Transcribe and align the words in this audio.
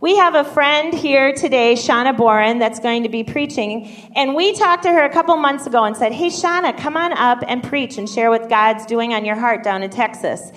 We 0.00 0.16
have 0.16 0.34
a 0.34 0.44
friend 0.44 0.94
here 0.94 1.34
today, 1.34 1.74
Shauna 1.74 2.16
Boren, 2.16 2.58
that's 2.58 2.80
going 2.80 3.02
to 3.02 3.10
be 3.10 3.22
preaching. 3.22 3.86
And 4.16 4.34
we 4.34 4.54
talked 4.54 4.84
to 4.84 4.88
her 4.90 5.04
a 5.04 5.12
couple 5.12 5.36
months 5.36 5.66
ago 5.66 5.84
and 5.84 5.94
said, 5.94 6.12
Hey, 6.12 6.28
Shauna, 6.28 6.74
come 6.78 6.96
on 6.96 7.12
up 7.12 7.44
and 7.46 7.62
preach 7.62 7.98
and 7.98 8.08
share 8.08 8.30
what 8.30 8.48
God's 8.48 8.86
doing 8.86 9.12
on 9.12 9.26
your 9.26 9.36
heart 9.36 9.62
down 9.62 9.82
in 9.82 9.90
Texas. 9.90 10.52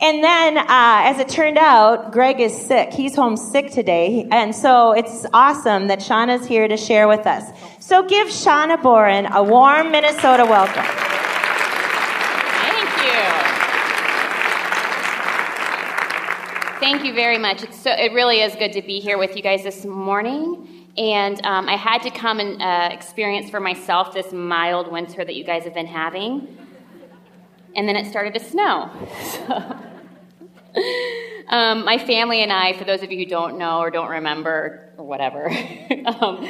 And 0.00 0.22
then, 0.22 0.58
uh, 0.58 0.66
as 0.68 1.18
it 1.18 1.28
turned 1.28 1.58
out, 1.58 2.12
Greg 2.12 2.38
is 2.38 2.56
sick. 2.56 2.92
He's 2.92 3.16
home 3.16 3.36
sick 3.36 3.72
today. 3.72 4.28
And 4.30 4.54
so 4.54 4.92
it's 4.92 5.26
awesome 5.32 5.88
that 5.88 5.98
Shauna's 5.98 6.46
here 6.46 6.68
to 6.68 6.76
share 6.76 7.08
with 7.08 7.26
us. 7.26 7.50
So 7.80 8.06
give 8.06 8.28
Shauna 8.28 8.80
Boren 8.80 9.26
a 9.26 9.42
warm 9.42 9.90
Minnesota 9.90 10.44
welcome. 10.44 10.84
Thank 12.62 12.90
you. 13.02 13.54
Thank 16.84 17.02
you 17.02 17.14
very 17.14 17.38
much. 17.38 17.62
It's 17.62 17.80
so, 17.80 17.92
it 17.92 18.12
really 18.12 18.42
is 18.42 18.54
good 18.56 18.74
to 18.74 18.82
be 18.82 19.00
here 19.00 19.16
with 19.16 19.36
you 19.36 19.42
guys 19.42 19.62
this 19.62 19.86
morning. 19.86 20.86
And 20.98 21.42
um, 21.46 21.66
I 21.66 21.76
had 21.76 22.02
to 22.02 22.10
come 22.10 22.40
and 22.40 22.60
uh, 22.60 22.90
experience 22.92 23.48
for 23.48 23.58
myself 23.58 24.12
this 24.12 24.34
mild 24.34 24.92
winter 24.92 25.24
that 25.24 25.34
you 25.34 25.44
guys 25.44 25.64
have 25.64 25.72
been 25.72 25.86
having 25.86 26.58
and 27.74 27.88
then 27.88 27.96
it 27.96 28.04
started 28.10 28.34
to 28.34 28.40
snow. 28.40 28.90
So, 29.32 29.78
um, 31.48 31.86
my 31.86 31.96
family 31.96 32.42
and 32.42 32.52
I, 32.52 32.74
for 32.74 32.84
those 32.84 33.02
of 33.02 33.10
you 33.10 33.16
who 33.16 33.30
don't 33.30 33.56
know 33.56 33.78
or 33.78 33.90
don't 33.90 34.10
remember 34.10 34.92
or 34.98 35.06
whatever, 35.06 35.48
um, 36.20 36.42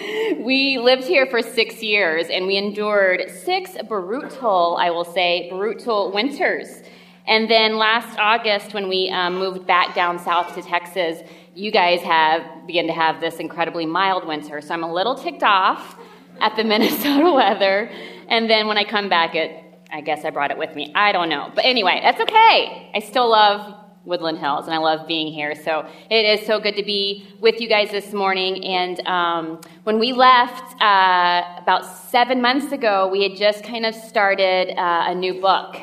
we 0.43 0.79
lived 0.79 1.05
here 1.05 1.27
for 1.27 1.43
six 1.43 1.81
years 1.81 2.27
and 2.27 2.49
we 2.49 2.57
endured 2.57 3.31
six 3.31 3.77
brutal, 3.87 4.77
I 4.81 4.91
will 4.91 5.05
say, 5.05 5.49
brutal 5.49 6.11
winters. 6.11 6.83
And 7.27 7.51
then 7.51 7.77
last 7.79 8.19
August, 8.19 8.75
when 8.75 8.89
we 8.89 9.11
um, 9.11 9.39
moved 9.39 9.67
back 9.67 9.95
down 9.95 10.19
south 10.19 10.55
to 10.55 10.63
Texas, 10.63 11.21
you 11.55 11.71
guys 11.71 12.01
have 12.01 12.67
begun 12.67 12.87
to 12.87 12.93
have 12.93 13.21
this 13.21 13.37
incredibly 13.37 13.87
mild 13.87 14.27
winter. 14.27 14.61
So 14.61 14.75
I'm 14.75 14.83
a 14.83 14.93
little 14.93 15.15
ticked 15.15 15.43
off 15.43 15.97
at 16.41 16.55
the 16.57 16.65
Minnesota 16.73 17.33
weather. 17.33 17.91
And 18.29 18.51
then 18.51 18.67
when 18.67 18.77
I 18.77 18.85
come 18.85 19.09
back, 19.09 19.35
it 19.35 19.61
I 19.95 20.01
guess 20.01 20.25
I 20.25 20.31
brought 20.31 20.51
it 20.51 20.59
with 20.59 20.75
me. 20.75 20.91
I 20.97 21.13
don't 21.13 21.29
know. 21.29 21.53
But 21.55 21.65
anyway, 21.65 22.01
that's 22.03 22.21
okay. 22.21 22.91
I 22.93 22.99
still 22.99 23.31
love 23.31 23.75
Woodland 24.05 24.39
Hills 24.39 24.67
and 24.67 24.75
I 24.75 24.79
love 24.79 25.07
being 25.07 25.33
here. 25.33 25.55
So 25.55 25.87
it 26.11 26.41
is 26.41 26.45
so 26.47 26.59
good 26.59 26.75
to 26.77 26.83
be 26.83 27.29
with 27.41 27.61
you 27.61 27.69
guys 27.69 27.93
this 27.93 28.13
morning. 28.13 28.65
And 28.65 29.07
um, 29.07 29.61
when 29.85 30.01
we 30.01 30.13
left 30.13 30.75
uh, 30.83 31.45
about 31.63 31.85
seven 32.11 32.43
months 32.43 32.73
ago, 32.73 33.09
we 33.11 33.23
had 33.23 33.37
just 33.37 33.63
kind 33.63 33.87
of 33.87 33.95
started 33.95 34.77
uh, 34.77 35.11
a 35.11 35.15
new 35.15 35.41
book. 35.41 35.77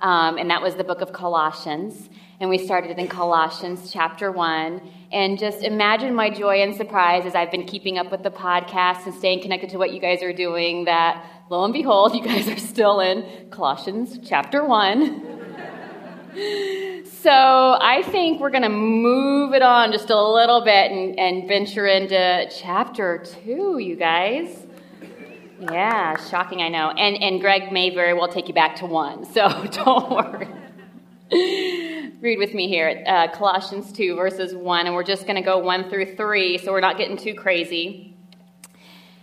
Um, 0.00 0.38
and 0.38 0.50
that 0.50 0.62
was 0.62 0.74
the 0.74 0.84
book 0.84 1.00
of 1.00 1.12
Colossians. 1.12 2.08
And 2.38 2.50
we 2.50 2.58
started 2.58 2.98
in 2.98 3.08
Colossians 3.08 3.90
chapter 3.90 4.30
1. 4.30 4.80
And 5.12 5.38
just 5.38 5.62
imagine 5.62 6.14
my 6.14 6.28
joy 6.30 6.62
and 6.62 6.74
surprise 6.74 7.24
as 7.24 7.34
I've 7.34 7.50
been 7.50 7.64
keeping 7.64 7.96
up 7.98 8.10
with 8.10 8.22
the 8.22 8.30
podcast 8.30 9.06
and 9.06 9.14
staying 9.14 9.40
connected 9.40 9.70
to 9.70 9.78
what 9.78 9.92
you 9.92 10.00
guys 10.00 10.22
are 10.22 10.32
doing 10.32 10.84
that 10.84 11.24
lo 11.48 11.64
and 11.64 11.72
behold, 11.72 12.14
you 12.14 12.22
guys 12.22 12.48
are 12.48 12.58
still 12.58 13.00
in 13.00 13.24
Colossians 13.50 14.18
chapter 14.24 14.64
1. 14.64 15.22
so 17.04 17.30
I 17.80 18.02
think 18.06 18.40
we're 18.40 18.50
going 18.50 18.62
to 18.62 18.68
move 18.68 19.54
it 19.54 19.62
on 19.62 19.92
just 19.92 20.10
a 20.10 20.20
little 20.20 20.62
bit 20.62 20.90
and, 20.90 21.18
and 21.18 21.48
venture 21.48 21.86
into 21.86 22.50
chapter 22.50 23.24
2, 23.44 23.78
you 23.78 23.96
guys. 23.96 24.65
Yeah, 25.60 26.16
shocking, 26.28 26.60
I 26.60 26.68
know. 26.68 26.90
And, 26.90 27.16
and 27.22 27.40
Greg 27.40 27.72
may 27.72 27.94
very 27.94 28.12
well 28.12 28.28
take 28.28 28.48
you 28.48 28.54
back 28.54 28.76
to 28.76 28.86
1, 28.86 29.24
so 29.24 29.48
don't 29.70 30.10
worry. 30.10 30.48
Read 32.20 32.38
with 32.38 32.54
me 32.54 32.68
here, 32.68 33.02
uh, 33.06 33.28
Colossians 33.28 33.92
2, 33.92 34.16
verses 34.16 34.54
1, 34.54 34.86
and 34.86 34.94
we're 34.94 35.02
just 35.02 35.26
going 35.26 35.36
to 35.36 35.42
go 35.42 35.58
1 35.58 35.90
through 35.90 36.16
3, 36.16 36.58
so 36.58 36.72
we're 36.72 36.80
not 36.80 36.98
getting 36.98 37.16
too 37.16 37.34
crazy. 37.34 38.16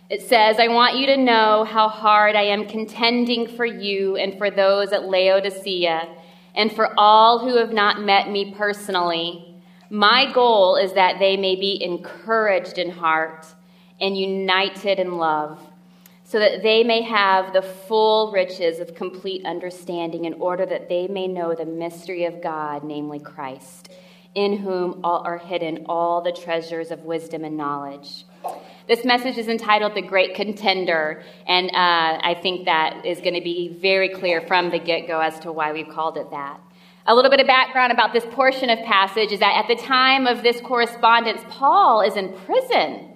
It 0.09 0.21
says, 0.21 0.59
I 0.59 0.67
want 0.67 0.97
you 0.97 1.05
to 1.07 1.17
know 1.17 1.63
how 1.63 1.87
hard 1.87 2.35
I 2.35 2.43
am 2.43 2.67
contending 2.67 3.47
for 3.47 3.65
you 3.65 4.15
and 4.15 4.37
for 4.37 4.51
those 4.51 4.91
at 4.91 5.05
Laodicea 5.05 6.15
and 6.55 6.71
for 6.71 6.93
all 6.99 7.39
who 7.39 7.57
have 7.57 7.73
not 7.73 8.01
met 8.01 8.29
me 8.29 8.53
personally. 8.55 9.59
My 9.89 10.31
goal 10.31 10.75
is 10.75 10.93
that 10.93 11.19
they 11.19 11.37
may 11.37 11.55
be 11.55 11.81
encouraged 11.83 12.77
in 12.77 12.91
heart 12.91 13.45
and 13.99 14.17
united 14.17 14.99
in 14.99 15.17
love, 15.17 15.59
so 16.33 16.39
that 16.39 16.63
they 16.63 16.83
may 16.83 17.03
have 17.03 17.53
the 17.53 17.61
full 17.61 18.31
riches 18.31 18.79
of 18.79 18.95
complete 18.95 19.45
understanding 19.45 20.25
in 20.25 20.33
order 20.41 20.65
that 20.65 20.89
they 20.89 21.07
may 21.07 21.27
know 21.27 21.53
the 21.53 21.63
mystery 21.63 22.25
of 22.25 22.41
God, 22.41 22.83
namely 22.83 23.19
Christ, 23.19 23.91
in 24.33 24.57
whom 24.57 25.01
all 25.03 25.21
are 25.27 25.37
hidden 25.37 25.85
all 25.87 26.23
the 26.23 26.31
treasures 26.31 26.89
of 26.89 27.01
wisdom 27.01 27.45
and 27.45 27.55
knowledge. 27.55 28.25
This 28.87 29.05
message 29.05 29.37
is 29.37 29.47
entitled 29.47 29.93
The 29.93 30.01
Great 30.01 30.33
Contender, 30.33 31.23
and 31.45 31.69
uh, 31.69 32.17
I 32.23 32.35
think 32.41 32.65
that 32.65 33.05
is 33.05 33.19
going 33.19 33.35
to 33.35 33.41
be 33.41 33.77
very 33.79 34.09
clear 34.09 34.41
from 34.41 34.71
the 34.71 34.79
get 34.79 35.05
go 35.05 35.19
as 35.19 35.39
to 35.41 35.51
why 35.51 35.71
we've 35.71 35.89
called 35.89 36.17
it 36.17 36.31
that. 36.31 36.59
A 37.05 37.13
little 37.13 37.29
bit 37.29 37.41
of 37.41 37.45
background 37.45 37.91
about 37.91 38.11
this 38.11 38.25
portion 38.31 38.71
of 38.71 38.79
passage 38.79 39.31
is 39.31 39.39
that 39.39 39.63
at 39.63 39.67
the 39.67 39.79
time 39.79 40.25
of 40.25 40.41
this 40.41 40.59
correspondence, 40.61 41.43
Paul 41.49 42.01
is 42.01 42.15
in 42.15 42.33
prison. 42.33 43.12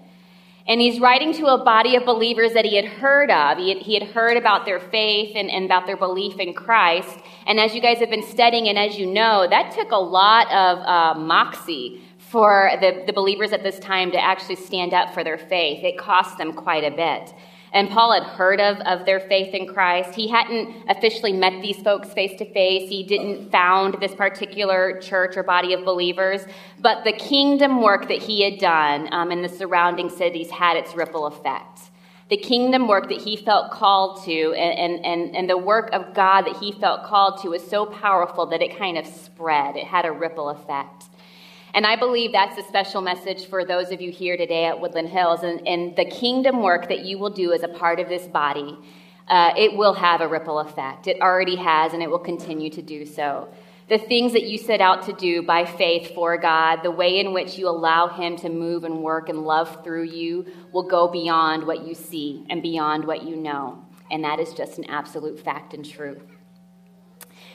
And 0.68 0.82
he's 0.82 1.00
writing 1.00 1.34
to 1.36 1.46
a 1.48 1.64
body 1.64 1.96
of 1.96 2.04
believers 2.04 2.52
that 2.54 2.66
he 2.66 2.76
had 2.76 2.86
heard 2.86 3.32
of. 3.32 3.58
He 3.58 3.70
had, 3.70 3.78
he 3.78 3.94
had 3.94 4.04
heard 4.10 4.36
about 4.36 4.66
their 4.66 4.82
faith 4.82 5.32
and, 5.36 5.50
and, 5.50 5.66
about 5.66 5.86
their 5.86 5.96
belief 5.96 6.40
in 6.40 6.54
Christ. 6.54 7.18
And 7.46 7.58
as 7.58 7.74
you 7.74 7.82
guys 7.82 8.00
have 8.00 8.10
been 8.10 8.28
studying, 8.28 8.68
and 8.68 8.78
as 8.78 8.98
you 8.98 9.06
know, 9.06 9.48
that 9.50 9.72
took 9.72 9.92
a 9.92 9.98
lot 9.98 10.48
of 10.52 10.80
uh, 10.80 11.20
moxie 11.20 12.02
for 12.18 12.72
the, 12.82 13.04
the 13.06 13.14
believers 13.14 13.54
at 13.54 13.64
this 13.64 13.80
time 13.80 14.12
to 14.12 14.22
actually 14.22 14.58
stand 14.58 14.94
up 14.94 15.14
for 15.14 15.24
their 15.24 15.38
faith. 15.38 15.84
It 15.84 15.98
cost 15.98 16.38
them 16.38 16.52
quite 16.52 16.84
a 16.84 16.92
bit. 16.92 17.34
And 17.74 17.90
Paul 17.90 18.14
had 18.14 18.24
heard 18.24 18.62
of, 18.62 18.78
of 18.82 19.06
their 19.06 19.20
faith 19.20 19.54
in 19.54 19.68
Christ. 19.68 20.16
He 20.16 20.28
hadn't 20.28 20.90
officially 20.90 21.34
met 21.34 21.62
these 21.62 21.78
folks 21.82 22.10
face 22.10 22.38
to 22.40 22.46
face. 22.54 22.90
He 22.90 23.04
didn't 23.04 23.52
found 23.52 23.98
this 24.00 24.16
particular 24.16 25.00
church 25.02 25.36
or 25.36 25.44
body 25.44 25.74
of 25.74 25.84
believers. 25.84 26.42
But 26.80 27.04
the 27.04 27.14
kingdom 27.14 27.82
work 27.82 28.08
that 28.08 28.22
he 28.22 28.42
had 28.42 28.60
done 28.60 29.12
um, 29.12 29.32
in 29.32 29.42
the 29.42 29.50
surrounding 29.50 30.10
cities 30.10 30.50
had 30.50 30.78
its 30.78 30.96
ripple 30.96 31.26
effect. 31.26 31.80
The 32.30 32.38
kingdom 32.38 32.90
work 32.90 33.08
that 33.08 33.22
he 33.22 33.38
felt 33.38 33.72
called 33.72 34.24
to 34.26 34.54
and, 34.54 35.00
and, 35.06 35.36
and 35.36 35.50
the 35.50 35.58
work 35.58 35.90
of 35.94 36.14
God 36.14 36.42
that 36.42 36.58
he 36.58 36.74
felt 36.74 37.06
called 37.06 37.42
to 37.42 37.50
was 37.50 37.66
so 37.66 37.86
powerful 37.86 38.46
that 38.48 38.62
it 38.62 38.78
kind 38.78 38.98
of 38.98 39.06
spread. 39.06 39.78
It 39.78 39.86
had 39.86 40.06
a 40.06 40.12
ripple 40.12 40.50
effect. 40.50 41.06
And 41.78 41.86
I 41.86 41.96
believe 41.96 42.32
that's 42.32 42.58
a 42.58 42.64
special 42.64 43.04
message 43.04 43.46
for 43.46 43.64
those 43.64 43.92
of 43.92 44.02
you 44.02 44.10
here 44.10 44.36
today 44.36 44.66
at 44.66 44.82
Woodland 44.82 45.10
Hills. 45.10 45.44
And, 45.44 45.68
and 45.68 45.96
the 45.96 46.06
kingdom 46.06 46.64
work 46.64 46.90
that 46.90 47.06
you 47.06 47.20
will 47.20 47.30
do 47.30 47.54
as 47.54 47.62
a 47.62 47.68
part 47.68 48.00
of 48.00 48.10
this 48.10 48.26
body, 48.26 48.76
uh, 49.28 49.54
it 49.56 49.78
will 49.78 49.94
have 49.94 50.22
a 50.22 50.28
ripple 50.28 50.58
effect. 50.58 51.06
It 51.06 51.22
already 51.22 51.56
has, 51.58 51.94
and 51.94 52.02
it 52.02 52.10
will 52.10 52.18
continue 52.18 52.72
to 52.72 52.82
do 52.82 53.06
so. 53.06 53.50
The 53.90 54.00
things 54.00 54.34
that 54.34 54.46
you 54.46 54.58
set 54.58 54.82
out 54.82 55.04
to 55.04 55.14
do 55.14 55.44
by 55.44 55.66
faith 55.66 56.16
for 56.16 56.36
God, 56.40 56.82
the 56.82 56.90
way 56.90 57.20
in 57.20 57.32
which 57.32 57.60
you 57.60 57.70
allow 57.70 58.08
Him 58.08 58.38
to 58.38 58.50
move 58.50 58.84
and 58.84 59.04
work 59.04 59.30
and 59.30 59.44
love 59.44 59.84
through 59.84 60.06
you, 60.06 60.48
will 60.72 60.90
go 60.90 61.08
beyond 61.08 61.64
what 61.64 61.86
you 61.86 61.94
see 61.94 62.44
and 62.50 62.64
beyond 62.64 63.06
what 63.06 63.22
you 63.22 63.36
know. 63.36 63.86
And 64.10 64.24
that 64.24 64.40
is 64.40 64.52
just 64.56 64.80
an 64.80 64.86
absolute 64.86 65.40
fact 65.40 65.76
and 65.76 65.86
truth. 65.86 66.37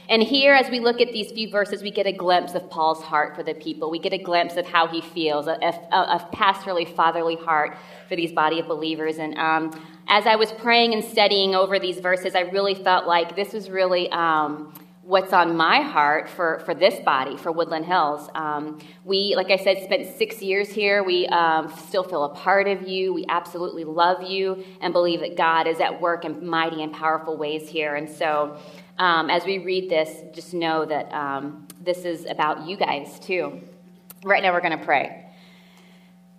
And 0.08 0.22
here, 0.22 0.52
as 0.54 0.70
we 0.70 0.80
look 0.80 1.00
at 1.00 1.12
these 1.12 1.30
few 1.30 1.48
verses, 1.48 1.82
we 1.82 1.90
get 1.90 2.06
a 2.06 2.12
glimpse 2.12 2.54
of 2.54 2.68
Paul's 2.68 3.02
heart 3.02 3.36
for 3.36 3.42
the 3.42 3.54
people. 3.54 3.90
We 3.90 3.98
get 3.98 4.12
a 4.12 4.18
glimpse 4.18 4.56
of 4.56 4.66
how 4.66 4.86
he 4.86 5.00
feels, 5.00 5.46
a, 5.46 5.52
a, 5.62 5.96
a 5.96 6.28
pastorally, 6.32 6.88
fatherly 6.94 7.36
heart 7.36 7.76
for 8.08 8.16
these 8.16 8.32
body 8.32 8.58
of 8.58 8.66
believers. 8.66 9.18
And 9.18 9.38
um, 9.38 9.70
as 10.08 10.26
I 10.26 10.36
was 10.36 10.52
praying 10.52 10.92
and 10.92 11.04
studying 11.04 11.54
over 11.54 11.78
these 11.78 11.98
verses, 11.98 12.34
I 12.34 12.41
really 12.41 12.74
felt 12.74 13.06
like 13.06 13.36
this 13.36 13.52
was 13.52 13.70
really 13.70 14.10
um, 14.10 14.74
what's 15.02 15.32
on 15.32 15.56
my 15.56 15.80
heart 15.80 16.28
for, 16.28 16.60
for 16.64 16.74
this 16.74 17.00
body, 17.00 17.36
for 17.36 17.50
Woodland 17.50 17.84
Hills. 17.84 18.28
Um, 18.34 18.78
we, 19.04 19.34
like 19.36 19.50
I 19.50 19.56
said, 19.56 19.82
spent 19.82 20.16
six 20.16 20.41
years 20.41 20.68
here. 20.68 21.02
We 21.02 21.26
um, 21.26 21.72
still 21.88 22.04
feel 22.04 22.24
a 22.24 22.34
part 22.34 22.68
of 22.68 22.86
you. 22.86 23.12
We 23.12 23.27
absolutely 23.28 23.84
love 23.84 24.22
you 24.22 24.65
and 24.80 24.92
believe 24.92 25.21
that 25.21 25.36
God 25.36 25.66
is 25.66 25.80
at 25.80 26.00
work 26.00 26.24
in 26.24 26.47
mighty 26.47 26.82
and 26.82 26.92
powerful 26.92 27.36
ways 27.36 27.68
here. 27.68 27.97
And 27.97 28.09
so, 28.09 28.56
um, 28.98 29.30
as 29.30 29.44
we 29.44 29.59
read 29.59 29.91
this, 29.91 30.22
just 30.34 30.54
know 30.54 30.84
that 30.84 31.12
um, 31.12 31.66
this 31.80 32.04
is 32.04 32.27
about 32.27 32.66
you 32.66 32.77
guys 32.77 33.18
too. 33.18 33.60
Right 34.24 34.42
now, 34.42 34.53
we're 34.53 34.60
going 34.60 34.78
to 34.78 34.84
pray. 34.84 35.27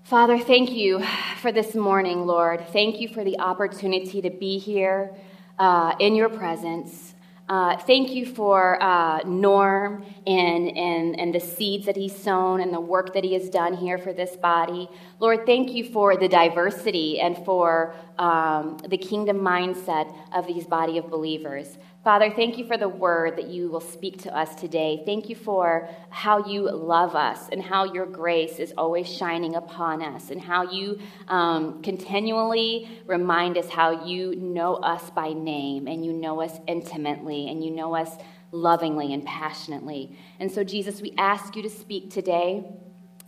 Father, 0.04 0.38
thank 0.38 0.72
you 0.72 1.04
for 1.42 1.52
this 1.52 1.76
morning, 1.76 2.26
Lord. 2.26 2.68
Thank 2.70 3.00
you 3.00 3.08
for 3.08 3.24
the 3.24 3.40
opportunity 3.40 4.22
to 4.22 4.30
be 4.30 4.58
here 4.60 5.16
uh, 5.58 5.94
in 6.00 6.16
your 6.16 6.30
presence. 6.30 7.14
Uh, 7.50 7.78
thank 7.78 8.12
you 8.12 8.26
for 8.26 8.82
uh, 8.82 9.20
Norm 9.26 10.06
and, 10.26 10.70
and, 10.78 11.20
and 11.20 11.36
the 11.36 11.40
seeds 11.40 11.86
that 11.86 11.96
he's 11.98 12.16
sown 12.16 12.62
and 12.62 12.74
the 12.74 12.80
work 12.80 13.14
that 13.14 13.24
he 13.24 13.34
has 13.34 13.50
done 13.50 13.74
here 13.74 13.98
for 13.98 14.14
this 14.14 14.38
body. 14.38 14.88
Lord, 15.20 15.46
thank 15.46 15.72
you 15.72 15.92
for 15.92 16.16
the 16.16 16.28
diversity 16.30 17.20
and 17.20 17.38
for 17.46 17.94
um, 18.18 18.78
the 18.88 18.98
kingdom 18.98 19.40
mindset 19.40 20.16
of 20.34 20.48
these 20.48 20.66
body 20.66 20.98
of 20.98 21.10
believers. 21.10 21.78
Father, 22.04 22.30
thank 22.30 22.58
you 22.58 22.66
for 22.66 22.76
the 22.76 22.90
word 22.90 23.38
that 23.38 23.48
you 23.48 23.70
will 23.70 23.80
speak 23.80 24.22
to 24.24 24.38
us 24.38 24.56
today. 24.56 25.02
Thank 25.06 25.30
you 25.30 25.38
for 25.38 25.88
how 26.10 26.46
you 26.46 26.70
love 26.70 27.16
us 27.16 27.48
and 27.50 27.64
how 27.64 27.86
your 27.94 28.06
grace 28.06 28.60
is 28.60 28.74
always 28.78 29.08
shining 29.08 29.56
upon 29.56 30.02
us 30.02 30.30
and 30.30 30.42
how 30.42 30.70
you 30.70 31.00
um, 31.30 31.82
continually 31.82 32.90
remind 33.06 33.58
us 33.58 33.70
how 33.70 34.06
you 34.06 34.36
know 34.36 34.76
us 34.76 35.12
by 35.12 35.32
name 35.32 35.88
and 35.88 36.06
you 36.06 36.12
know 36.12 36.42
us 36.42 36.60
intimately 36.68 37.48
and 37.48 37.64
you 37.64 37.72
know 37.72 37.96
us 37.96 38.18
lovingly 38.52 39.14
and 39.14 39.24
passionately. 39.26 40.18
And 40.42 40.52
so, 40.52 40.62
Jesus, 40.66 41.02
we 41.02 41.14
ask 41.18 41.56
you 41.56 41.62
to 41.62 41.70
speak 41.70 42.12
today. 42.12 42.66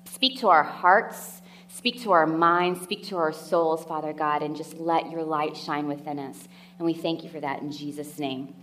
Speak 0.04 0.40
to 0.42 0.50
our 0.50 0.64
hearts, 0.64 1.42
speak 1.70 2.04
to 2.04 2.12
our 2.12 2.28
minds, 2.28 2.82
speak 2.82 3.06
to 3.06 3.16
our 3.16 3.32
souls, 3.32 3.86
Father 3.86 4.12
God, 4.12 4.44
and 4.44 4.54
just 4.54 4.78
let 4.78 5.10
your 5.12 5.24
light 5.24 5.56
shine 5.56 5.88
within 5.88 6.20
us. 6.20 6.50
And 6.78 6.86
we 6.86 6.94
thank 6.94 7.24
you 7.24 7.30
for 7.30 7.40
that 7.40 7.62
in 7.62 7.72
Jesus' 7.72 8.20
name. 8.20 8.54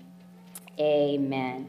Amen. 0.78 1.68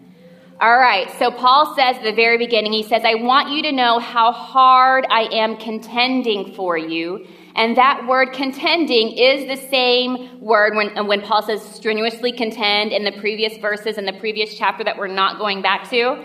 All 0.62 0.78
right, 0.78 1.12
so 1.20 1.30
Paul 1.30 1.76
says 1.76 1.98
at 1.98 2.04
the 2.04 2.14
very 2.14 2.38
beginning, 2.38 2.72
he 2.72 2.84
says, 2.84 3.02
I 3.04 3.16
want 3.16 3.50
you 3.50 3.62
to 3.64 3.72
know 3.72 4.00
how 4.00 4.32
hard 4.32 5.06
I 5.10 5.24
am 5.24 5.58
contending 5.58 6.54
for 6.54 6.78
you. 6.78 7.28
And 7.56 7.76
that 7.78 8.08
word 8.08 8.34
contending 8.34 9.12
is 9.12 9.46
the 9.48 9.68
same 9.68 10.40
word 10.40 10.76
when, 10.76 11.08
when 11.08 11.22
Paul 11.22 11.44
says 11.44 11.62
strenuously 11.62 12.32
contend 12.32 12.92
in 12.92 13.04
the 13.04 13.12
previous 13.12 13.58
verses 13.58 13.98
in 13.98 14.06
the 14.06 14.14
previous 14.14 14.58
chapter 14.58 14.84
that 14.84 14.98
we're 14.98 15.08
not 15.08 15.38
going 15.38 15.62
back 15.62 15.90
to. 15.90 16.24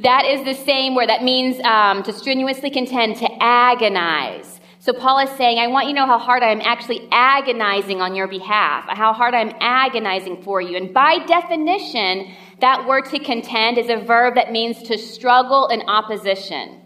That 0.00 0.24
is 0.26 0.44
the 0.44 0.54
same 0.64 0.94
word. 0.94 1.08
That 1.08 1.22
means 1.22 1.60
um, 1.60 2.02
to 2.02 2.12
strenuously 2.12 2.70
contend, 2.70 3.16
to 3.16 3.28
agonize. 3.40 4.57
So 4.88 4.94
Paul 4.94 5.18
is 5.18 5.28
saying, 5.36 5.58
I 5.58 5.66
want 5.66 5.86
you 5.86 5.92
to 5.92 6.00
know 6.00 6.06
how 6.06 6.16
hard 6.16 6.42
I 6.42 6.50
am 6.50 6.62
actually 6.62 7.06
agonizing 7.12 8.00
on 8.00 8.14
your 8.14 8.26
behalf, 8.26 8.86
how 8.88 9.12
hard 9.12 9.34
I'm 9.34 9.52
agonizing 9.60 10.42
for 10.42 10.62
you. 10.62 10.78
And 10.78 10.94
by 10.94 11.18
definition, 11.26 12.32
that 12.62 12.88
word 12.88 13.04
to 13.10 13.18
contend 13.18 13.76
is 13.76 13.90
a 13.90 13.98
verb 13.98 14.36
that 14.36 14.50
means 14.50 14.82
to 14.84 14.96
struggle 14.96 15.66
in 15.68 15.82
opposition. 15.82 16.80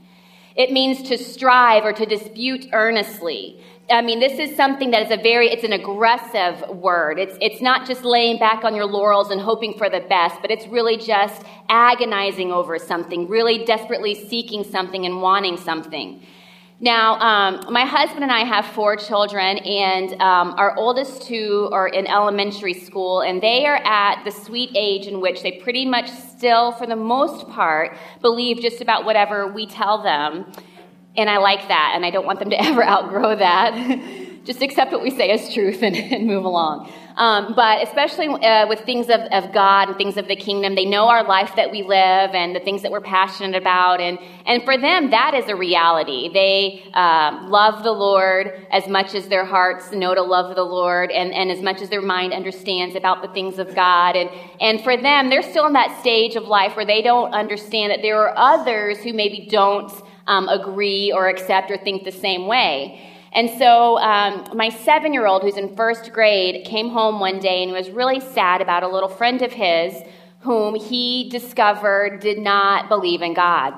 It 0.56 0.72
means 0.72 1.10
to 1.10 1.16
strive 1.16 1.84
or 1.84 1.93
to 1.93 2.04
dispute 2.04 2.66
earnestly. 2.72 3.62
I 3.88 4.02
mean, 4.02 4.19
this 4.19 4.37
is 4.40 4.56
something 4.56 4.90
that 4.90 5.05
is 5.05 5.16
a 5.16 5.22
very, 5.22 5.50
it's 5.50 5.62
an 5.62 5.72
aggressive 5.72 6.69
word. 6.70 7.20
It's, 7.20 7.38
it's 7.40 7.62
not 7.62 7.87
just 7.87 8.02
laying 8.02 8.37
back 8.37 8.64
on 8.64 8.75
your 8.75 8.87
laurels 8.87 9.31
and 9.31 9.40
hoping 9.40 9.78
for 9.78 9.88
the 9.88 10.00
best, 10.00 10.43
but 10.43 10.50
it's 10.50 10.66
really 10.66 10.96
just 10.96 11.44
agonizing 11.69 12.50
over 12.50 12.81
something, 12.81 13.28
really 13.28 13.64
desperately 13.64 14.16
seeking 14.28 14.64
something 14.64 15.06
and 15.06 15.22
wanting 15.22 15.56
something. 15.56 16.20
Now, 16.82 17.14
um, 17.20 17.73
my 17.73 17.84
husband 17.84 18.25
and 18.25 18.32
I 18.32 18.40
have 18.40 18.67
four 18.67 18.96
children, 18.96 19.58
and 19.58 20.20
um, 20.20 20.55
our 20.58 20.76
oldest 20.76 21.23
two 21.23 21.69
are 21.70 21.87
in 21.87 22.08
elementary 22.08 22.75
school, 22.75 23.20
and 23.20 23.40
they 23.40 23.67
are 23.67 23.76
at 23.76 24.25
the 24.25 24.32
sweet 24.32 24.70
age 24.75 25.06
in 25.06 25.20
which 25.20 25.44
they 25.44 25.52
pretty 25.52 25.87
much 25.87 26.11
still, 26.11 26.73
for 26.73 26.88
the 26.88 26.96
most 26.96 27.49
part, 27.50 27.96
believe 28.20 28.58
just 28.61 28.81
about 28.81 29.05
whatever 29.05 29.46
we 29.46 29.64
tell 29.64 30.02
them. 30.02 30.50
And 31.17 31.31
I 31.31 31.37
like 31.37 31.69
that, 31.69 31.93
and 31.94 32.05
I 32.05 32.11
don't 32.11 32.26
want 32.26 32.40
them 32.40 32.50
to 32.50 32.61
ever 32.61 32.84
outgrow 32.84 33.37
that. 33.37 34.43
just 34.44 34.61
accept 34.61 34.90
what 34.90 35.05
we 35.05 35.11
say 35.11 35.31
as 35.31 35.55
truth 35.55 35.84
and, 35.84 35.94
and 35.94 36.26
move 36.26 36.44
along. 36.44 36.93
Um, 37.16 37.54
but 37.54 37.82
especially 37.86 38.28
uh, 38.28 38.66
with 38.68 38.80
things 38.80 39.08
of, 39.08 39.20
of 39.32 39.52
God 39.52 39.88
and 39.88 39.96
things 39.98 40.16
of 40.16 40.28
the 40.28 40.36
kingdom, 40.36 40.74
they 40.74 40.84
know 40.84 41.08
our 41.08 41.24
life 41.24 41.54
that 41.56 41.70
we 41.70 41.82
live 41.82 42.30
and 42.34 42.56
the 42.56 42.60
things 42.60 42.82
that 42.82 42.90
we're 42.90 43.00
passionate 43.00 43.54
about. 43.54 44.00
And, 44.00 44.18
and 44.46 44.62
for 44.62 44.78
them, 44.78 45.10
that 45.10 45.34
is 45.34 45.48
a 45.48 45.56
reality. 45.56 46.30
They 46.32 46.90
uh, 46.94 47.46
love 47.48 47.82
the 47.82 47.92
Lord 47.92 48.66
as 48.70 48.88
much 48.88 49.14
as 49.14 49.28
their 49.28 49.44
hearts 49.44 49.92
know 49.92 50.14
to 50.14 50.22
love 50.22 50.54
the 50.56 50.64
Lord 50.64 51.10
and, 51.10 51.32
and 51.32 51.50
as 51.50 51.60
much 51.60 51.82
as 51.82 51.90
their 51.90 52.02
mind 52.02 52.32
understands 52.32 52.96
about 52.96 53.22
the 53.22 53.28
things 53.28 53.58
of 53.58 53.74
God. 53.74 54.16
And, 54.16 54.30
and 54.60 54.82
for 54.82 54.96
them, 54.96 55.28
they're 55.28 55.42
still 55.42 55.66
in 55.66 55.74
that 55.74 56.00
stage 56.00 56.36
of 56.36 56.44
life 56.44 56.76
where 56.76 56.86
they 56.86 57.02
don't 57.02 57.32
understand 57.32 57.92
that 57.92 58.02
there 58.02 58.18
are 58.26 58.34
others 58.36 58.98
who 58.98 59.12
maybe 59.12 59.46
don't 59.50 59.92
um, 60.26 60.48
agree 60.48 61.12
or 61.12 61.28
accept 61.28 61.70
or 61.70 61.76
think 61.76 62.04
the 62.04 62.12
same 62.12 62.46
way. 62.46 63.11
And 63.34 63.50
so 63.58 63.99
um, 63.99 64.46
my 64.55 64.69
seven 64.69 65.12
year 65.12 65.26
old, 65.26 65.43
who's 65.43 65.56
in 65.56 65.75
first 65.75 66.12
grade, 66.12 66.64
came 66.64 66.90
home 66.90 67.19
one 67.19 67.38
day 67.38 67.62
and 67.62 67.73
was 67.73 67.90
really 67.90 68.20
sad 68.20 68.61
about 68.61 68.82
a 68.82 68.88
little 68.88 69.08
friend 69.08 69.40
of 69.43 69.52
his 69.52 69.94
whom 70.40 70.75
he 70.75 71.29
discovered 71.31 72.20
did 72.20 72.38
not 72.38 72.88
believe 72.88 73.23
in 73.23 73.32
God. 73.32 73.75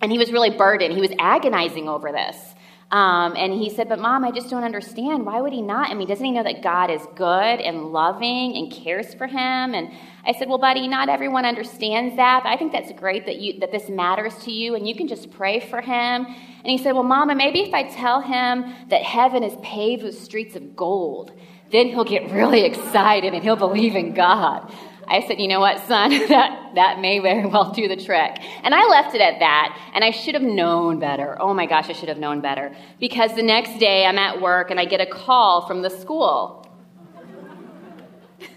And 0.00 0.10
he 0.10 0.18
was 0.18 0.32
really 0.32 0.50
burdened. 0.50 0.92
He 0.92 1.00
was 1.00 1.12
agonizing 1.18 1.88
over 1.88 2.10
this. 2.12 2.53
Um, 2.94 3.34
and 3.36 3.52
he 3.52 3.70
said, 3.70 3.88
But 3.88 3.98
mom, 3.98 4.24
I 4.24 4.30
just 4.30 4.48
don't 4.48 4.62
understand. 4.62 5.26
Why 5.26 5.40
would 5.40 5.52
he 5.52 5.62
not? 5.62 5.90
I 5.90 5.94
mean, 5.94 6.06
doesn't 6.06 6.24
he 6.24 6.30
know 6.30 6.44
that 6.44 6.62
God 6.62 6.92
is 6.92 7.02
good 7.16 7.24
and 7.60 7.86
loving 7.86 8.56
and 8.56 8.70
cares 8.70 9.12
for 9.14 9.26
him? 9.26 9.74
And 9.74 9.90
I 10.24 10.32
said, 10.32 10.48
Well, 10.48 10.58
buddy, 10.58 10.86
not 10.86 11.08
everyone 11.08 11.44
understands 11.44 12.14
that, 12.14 12.44
but 12.44 12.50
I 12.50 12.56
think 12.56 12.70
that's 12.70 12.92
great 12.92 13.26
that 13.26 13.38
you 13.38 13.58
that 13.58 13.72
this 13.72 13.88
matters 13.88 14.36
to 14.44 14.52
you 14.52 14.76
and 14.76 14.86
you 14.86 14.94
can 14.94 15.08
just 15.08 15.32
pray 15.32 15.58
for 15.58 15.80
him. 15.80 16.24
And 16.24 16.66
he 16.66 16.78
said, 16.78 16.92
Well, 16.92 17.02
Mama, 17.02 17.34
maybe 17.34 17.62
if 17.62 17.74
I 17.74 17.82
tell 17.82 18.20
him 18.20 18.72
that 18.90 19.02
heaven 19.02 19.42
is 19.42 19.56
paved 19.60 20.04
with 20.04 20.16
streets 20.16 20.54
of 20.54 20.76
gold, 20.76 21.32
then 21.72 21.88
he'll 21.88 22.04
get 22.04 22.30
really 22.30 22.64
excited 22.64 23.34
and 23.34 23.42
he'll 23.42 23.56
believe 23.56 23.96
in 23.96 24.14
God. 24.14 24.72
I 25.06 25.26
said, 25.26 25.40
you 25.40 25.48
know 25.48 25.60
what, 25.60 25.86
son, 25.86 26.10
that, 26.28 26.72
that 26.74 27.00
may 27.00 27.18
very 27.18 27.46
well 27.46 27.72
do 27.72 27.88
the 27.88 27.96
trick. 27.96 28.38
And 28.62 28.74
I 28.74 28.86
left 28.86 29.14
it 29.14 29.20
at 29.20 29.38
that, 29.40 29.78
and 29.94 30.04
I 30.04 30.10
should 30.10 30.34
have 30.34 30.42
known 30.42 30.98
better. 30.98 31.36
Oh 31.40 31.54
my 31.54 31.66
gosh, 31.66 31.88
I 31.88 31.92
should 31.92 32.08
have 32.08 32.18
known 32.18 32.40
better. 32.40 32.74
Because 33.00 33.34
the 33.34 33.42
next 33.42 33.78
day 33.78 34.06
I'm 34.06 34.18
at 34.18 34.40
work 34.40 34.70
and 34.70 34.80
I 34.80 34.84
get 34.84 35.00
a 35.00 35.06
call 35.06 35.66
from 35.66 35.82
the 35.82 35.90
school 35.90 36.63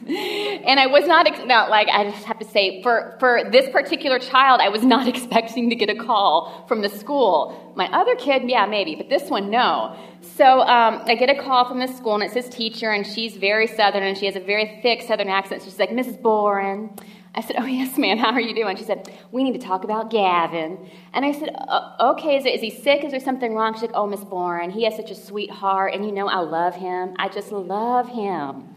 and 0.65 0.79
I 0.79 0.87
was 0.87 1.05
not, 1.05 1.27
ex- 1.27 1.39
no, 1.39 1.67
like, 1.69 1.89
I 1.89 2.09
just 2.09 2.23
have 2.23 2.39
to 2.39 2.45
say, 2.45 2.81
for, 2.81 3.17
for 3.19 3.41
this 3.51 3.69
particular 3.69 4.19
child, 4.19 4.61
I 4.61 4.69
was 4.69 4.83
not 4.83 5.07
expecting 5.13 5.69
to 5.69 5.75
get 5.75 5.89
a 5.89 5.95
call 5.95 6.65
from 6.67 6.81
the 6.81 6.89
school. 6.89 7.73
My 7.75 7.87
other 7.87 8.15
kid, 8.15 8.49
yeah, 8.49 8.65
maybe, 8.65 8.95
but 8.95 9.09
this 9.09 9.29
one, 9.29 9.49
no. 9.49 9.97
So 10.21 10.61
um, 10.61 11.03
I 11.05 11.15
get 11.15 11.29
a 11.29 11.41
call 11.41 11.65
from 11.65 11.79
the 11.79 11.87
school, 11.87 12.15
and 12.15 12.23
it 12.23 12.31
says 12.31 12.47
teacher, 12.47 12.91
and 12.91 13.05
she's 13.05 13.35
very 13.35 13.67
Southern, 13.67 14.03
and 14.03 14.17
she 14.17 14.25
has 14.27 14.37
a 14.37 14.39
very 14.39 14.79
thick 14.81 15.01
Southern 15.01 15.27
accent. 15.27 15.63
She's 15.63 15.77
like, 15.77 15.89
Mrs. 15.89 16.21
Boren. 16.21 16.89
I 17.35 17.41
said, 17.41 17.57
Oh, 17.59 17.65
yes, 17.67 17.97
ma'am, 17.97 18.17
how 18.17 18.31
are 18.31 18.41
you 18.41 18.55
doing? 18.55 18.77
She 18.77 18.83
said, 18.83 19.13
We 19.31 19.43
need 19.43 19.59
to 19.59 19.65
talk 19.65 19.83
about 19.83 20.09
Gavin. 20.09 20.89
And 21.13 21.23
I 21.23 21.31
said, 21.33 21.55
Okay, 21.99 22.37
is, 22.37 22.45
it, 22.45 22.55
is 22.55 22.61
he 22.61 22.71
sick? 22.71 23.03
Is 23.03 23.11
there 23.11 23.19
something 23.19 23.53
wrong? 23.53 23.73
She's 23.73 23.83
like, 23.83 23.91
Oh, 23.93 24.07
Miss 24.07 24.23
Boren, 24.23 24.71
he 24.71 24.85
has 24.85 24.95
such 24.95 25.11
a 25.11 25.15
sweet 25.15 25.51
heart, 25.51 25.93
and 25.93 26.03
you 26.05 26.11
know, 26.11 26.27
I 26.27 26.39
love 26.39 26.75
him. 26.75 27.13
I 27.17 27.29
just 27.29 27.51
love 27.51 28.09
him. 28.09 28.75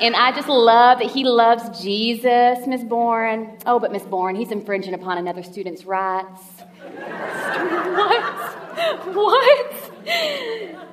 And 0.00 0.16
I 0.16 0.32
just 0.32 0.48
love 0.48 0.98
that 1.00 1.10
he 1.10 1.24
loves 1.24 1.82
Jesus, 1.82 2.66
Miss 2.66 2.82
Boren. 2.82 3.58
Oh, 3.66 3.78
but 3.78 3.92
Miss 3.92 4.02
Boren, 4.04 4.34
he's 4.34 4.50
infringing 4.50 4.94
upon 4.94 5.18
another 5.18 5.42
student's 5.42 5.84
rights. 5.84 6.40
what? 7.90 8.24
What? 9.14 9.92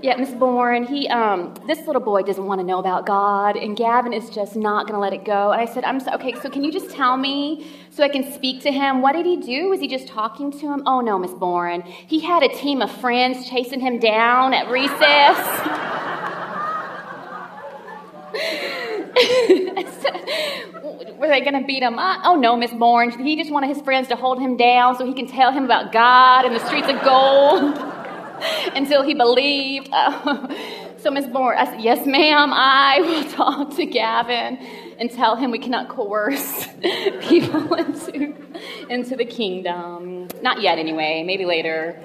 Yeah, 0.01 0.17
Miss 0.17 0.31
Boren, 0.31 0.83
he, 0.83 1.07
um, 1.07 1.53
this 1.67 1.87
little 1.87 2.01
boy 2.01 2.21
doesn't 2.23 2.45
want 2.45 2.59
to 2.59 2.67
know 2.67 2.79
about 2.79 3.05
God, 3.05 3.55
and 3.55 3.77
Gavin 3.77 4.11
is 4.11 4.29
just 4.29 4.57
not 4.57 4.85
going 4.87 4.93
to 4.93 4.99
let 4.99 5.13
it 5.13 5.23
go. 5.23 5.51
And 5.51 5.61
I 5.61 5.65
said, 5.65 5.85
I'm 5.85 6.01
so, 6.01 6.11
okay, 6.15 6.33
so 6.41 6.49
can 6.49 6.65
you 6.65 6.71
just 6.71 6.89
tell 6.91 7.15
me 7.15 7.65
so 7.89 8.03
I 8.03 8.09
can 8.09 8.33
speak 8.33 8.61
to 8.63 8.71
him? 8.71 9.01
What 9.01 9.13
did 9.13 9.25
he 9.25 9.37
do? 9.37 9.69
Was 9.69 9.79
he 9.79 9.87
just 9.87 10.07
talking 10.07 10.51
to 10.51 10.59
him? 10.59 10.83
Oh, 10.85 10.99
no, 10.99 11.17
Miss 11.17 11.31
Boren. 11.31 11.81
He 11.81 12.19
had 12.19 12.43
a 12.43 12.49
team 12.49 12.81
of 12.81 12.91
friends 12.91 13.49
chasing 13.49 13.79
him 13.79 13.99
down 13.99 14.53
at 14.53 14.69
recess. 14.69 15.37
Were 21.17 21.27
they 21.27 21.41
going 21.41 21.59
to 21.59 21.65
beat 21.65 21.81
him 21.81 21.97
up? 21.97 22.21
Oh, 22.23 22.35
no, 22.35 22.55
Miss 22.55 22.71
Boren. 22.71 23.25
He 23.25 23.35
just 23.35 23.51
wanted 23.51 23.67
his 23.67 23.81
friends 23.81 24.07
to 24.09 24.15
hold 24.15 24.39
him 24.39 24.57
down 24.57 24.97
so 24.97 25.05
he 25.05 25.13
can 25.13 25.27
tell 25.27 25.51
him 25.51 25.65
about 25.65 25.91
God 25.91 26.45
and 26.45 26.55
the 26.55 26.65
streets 26.65 26.87
of 26.87 27.01
gold 27.03 27.77
until 28.75 29.01
he 29.01 29.15
believed. 29.15 29.87
so, 30.97 31.09
Miss 31.09 31.25
Boren, 31.25 31.57
I 31.57 31.65
said, 31.65 31.81
Yes, 31.81 32.05
ma'am, 32.05 32.51
I 32.53 32.99
will 33.01 33.23
talk 33.31 33.75
to 33.77 33.85
Gavin 33.85 34.57
and 34.99 35.09
tell 35.09 35.35
him 35.35 35.51
we 35.51 35.59
cannot 35.59 35.89
coerce 35.89 36.67
people 37.21 37.73
into, 37.73 38.35
into 38.89 39.15
the 39.15 39.25
kingdom. 39.25 40.27
Not 40.41 40.61
yet, 40.61 40.77
anyway, 40.77 41.23
maybe 41.25 41.45
later. 41.45 41.99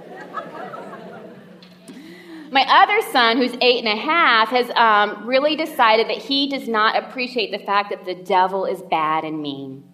My 2.52 2.66
other 2.68 3.00
son, 3.10 3.38
who's 3.38 3.54
eight 3.62 3.82
and 3.82 3.88
a 3.88 3.96
half, 3.96 4.50
has 4.50 4.68
um, 4.76 5.26
really 5.26 5.56
decided 5.56 6.08
that 6.08 6.18
he 6.18 6.50
does 6.50 6.68
not 6.68 7.02
appreciate 7.02 7.50
the 7.50 7.64
fact 7.64 7.88
that 7.88 8.04
the 8.04 8.14
devil 8.14 8.66
is 8.66 8.82
bad 8.82 9.24
and 9.24 9.40
mean. 9.40 9.88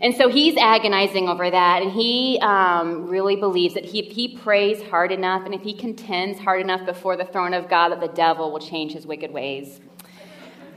And 0.00 0.12
so 0.16 0.28
he's 0.28 0.56
agonizing 0.56 1.28
over 1.28 1.48
that, 1.48 1.82
and 1.82 1.92
he 1.92 2.40
um, 2.42 3.06
really 3.06 3.36
believes 3.36 3.74
that 3.74 3.84
he, 3.84 4.00
if 4.00 4.12
he 4.12 4.36
prays 4.36 4.82
hard 4.90 5.12
enough 5.12 5.44
and 5.44 5.54
if 5.54 5.62
he 5.62 5.74
contends 5.74 6.40
hard 6.40 6.60
enough 6.60 6.84
before 6.84 7.16
the 7.16 7.24
throne 7.24 7.54
of 7.54 7.70
God, 7.70 7.90
that 7.90 8.00
the 8.00 8.08
devil 8.08 8.50
will 8.50 8.58
change 8.58 8.92
his 8.92 9.06
wicked 9.06 9.30
ways. 9.30 9.80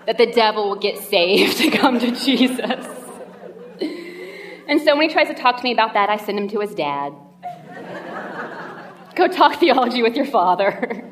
That 0.06 0.20
the 0.20 0.32
devil 0.32 0.70
will 0.70 0.80
get 0.80 1.00
saved 1.00 1.58
to 1.64 1.72
come 1.72 2.00
to 2.00 2.12
Jesus. 2.12 2.86
And 4.70 4.80
so 4.80 4.96
when 4.96 5.10
he 5.10 5.12
tries 5.12 5.28
to 5.30 5.34
talk 5.34 5.58
to 5.58 5.64
me 5.64 5.72
about 5.72 5.94
that, 5.96 6.12
I 6.12 6.18
send 6.18 6.38
him 6.38 6.48
to 6.50 6.60
his 6.60 6.76
dad. 6.76 7.12
Go 9.20 9.28
talk 9.28 9.60
theology 9.60 10.02
with 10.02 10.16
your 10.16 10.26
father. 10.26 11.04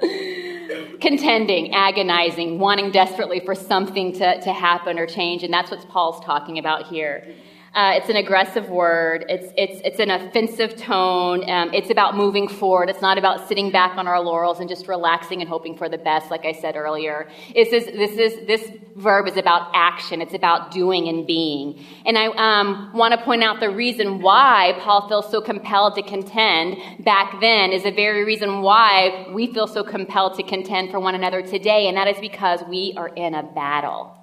contending, 0.98 1.74
agonizing, 1.74 2.58
wanting 2.58 2.90
desperately 2.90 3.38
for 3.40 3.54
something 3.54 4.14
to, 4.14 4.40
to 4.40 4.50
happen 4.50 4.98
or 4.98 5.06
change. 5.06 5.42
And 5.42 5.52
that's 5.52 5.70
what 5.70 5.86
Paul's 5.90 6.24
talking 6.24 6.58
about 6.58 6.86
here. 6.86 7.34
Uh, 7.72 7.92
it's 7.94 8.08
an 8.08 8.16
aggressive 8.16 8.68
word. 8.68 9.24
It's, 9.28 9.52
it's, 9.56 9.80
it's 9.84 10.00
an 10.00 10.10
offensive 10.10 10.74
tone. 10.74 11.48
Um, 11.48 11.72
it's 11.72 11.88
about 11.88 12.16
moving 12.16 12.48
forward. 12.48 12.90
It's 12.90 13.00
not 13.00 13.16
about 13.16 13.46
sitting 13.46 13.70
back 13.70 13.96
on 13.96 14.08
our 14.08 14.20
laurels 14.20 14.58
and 14.58 14.68
just 14.68 14.88
relaxing 14.88 15.40
and 15.40 15.48
hoping 15.48 15.76
for 15.76 15.88
the 15.88 15.98
best, 15.98 16.32
like 16.32 16.44
I 16.44 16.50
said 16.52 16.74
earlier. 16.74 17.28
This 17.54 17.72
is, 17.72 17.86
this, 17.86 18.10
is, 18.18 18.46
this 18.48 18.72
verb 18.96 19.28
is 19.28 19.36
about 19.36 19.70
action. 19.72 20.20
It's 20.20 20.34
about 20.34 20.72
doing 20.72 21.08
and 21.08 21.24
being. 21.24 21.84
And 22.04 22.18
I 22.18 22.26
um, 22.26 22.90
want 22.92 23.14
to 23.14 23.24
point 23.24 23.44
out 23.44 23.60
the 23.60 23.70
reason 23.70 24.20
why 24.20 24.76
Paul 24.80 25.08
feels 25.08 25.30
so 25.30 25.40
compelled 25.40 25.94
to 25.94 26.02
contend 26.02 27.04
back 27.04 27.40
then 27.40 27.70
is 27.70 27.84
the 27.84 27.92
very 27.92 28.24
reason 28.24 28.62
why 28.62 29.28
we 29.32 29.52
feel 29.52 29.68
so 29.68 29.84
compelled 29.84 30.34
to 30.34 30.42
contend 30.42 30.90
for 30.90 30.98
one 30.98 31.14
another 31.14 31.40
today, 31.40 31.86
and 31.86 31.96
that 31.96 32.08
is 32.08 32.18
because 32.20 32.64
we 32.68 32.94
are 32.96 33.08
in 33.08 33.34
a 33.34 33.44
battle. 33.44 34.19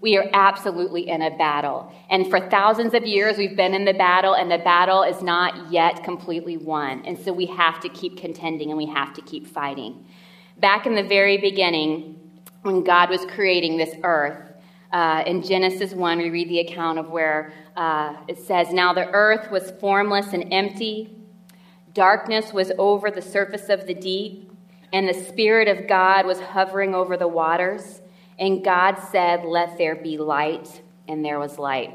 We 0.00 0.16
are 0.16 0.28
absolutely 0.32 1.08
in 1.08 1.22
a 1.22 1.36
battle. 1.36 1.92
And 2.08 2.28
for 2.28 2.48
thousands 2.48 2.94
of 2.94 3.04
years, 3.04 3.36
we've 3.36 3.56
been 3.56 3.74
in 3.74 3.84
the 3.84 3.94
battle, 3.94 4.34
and 4.34 4.50
the 4.50 4.58
battle 4.58 5.02
is 5.02 5.22
not 5.22 5.72
yet 5.72 6.04
completely 6.04 6.56
won. 6.56 7.04
And 7.04 7.18
so 7.18 7.32
we 7.32 7.46
have 7.46 7.80
to 7.80 7.88
keep 7.88 8.16
contending 8.16 8.70
and 8.70 8.78
we 8.78 8.86
have 8.86 9.12
to 9.14 9.22
keep 9.22 9.46
fighting. 9.46 10.06
Back 10.58 10.86
in 10.86 10.94
the 10.94 11.02
very 11.02 11.38
beginning, 11.38 12.14
when 12.62 12.84
God 12.84 13.10
was 13.10 13.24
creating 13.26 13.76
this 13.76 13.94
earth, 14.02 14.48
uh, 14.92 15.22
in 15.26 15.42
Genesis 15.42 15.92
1, 15.92 16.18
we 16.18 16.30
read 16.30 16.48
the 16.48 16.60
account 16.60 16.98
of 16.98 17.10
where 17.10 17.52
uh, 17.76 18.16
it 18.26 18.38
says, 18.38 18.72
Now 18.72 18.94
the 18.94 19.08
earth 19.10 19.50
was 19.50 19.72
formless 19.72 20.32
and 20.32 20.52
empty, 20.52 21.14
darkness 21.92 22.52
was 22.52 22.72
over 22.78 23.10
the 23.10 23.20
surface 23.20 23.68
of 23.68 23.86
the 23.86 23.94
deep, 23.94 24.50
and 24.92 25.06
the 25.06 25.14
Spirit 25.14 25.68
of 25.68 25.86
God 25.86 26.24
was 26.24 26.40
hovering 26.40 26.94
over 26.94 27.16
the 27.16 27.28
waters. 27.28 28.00
And 28.38 28.64
God 28.64 28.96
said, 29.10 29.44
Let 29.44 29.78
there 29.78 29.96
be 29.96 30.18
light, 30.18 30.82
and 31.08 31.24
there 31.24 31.38
was 31.38 31.58
light. 31.58 31.94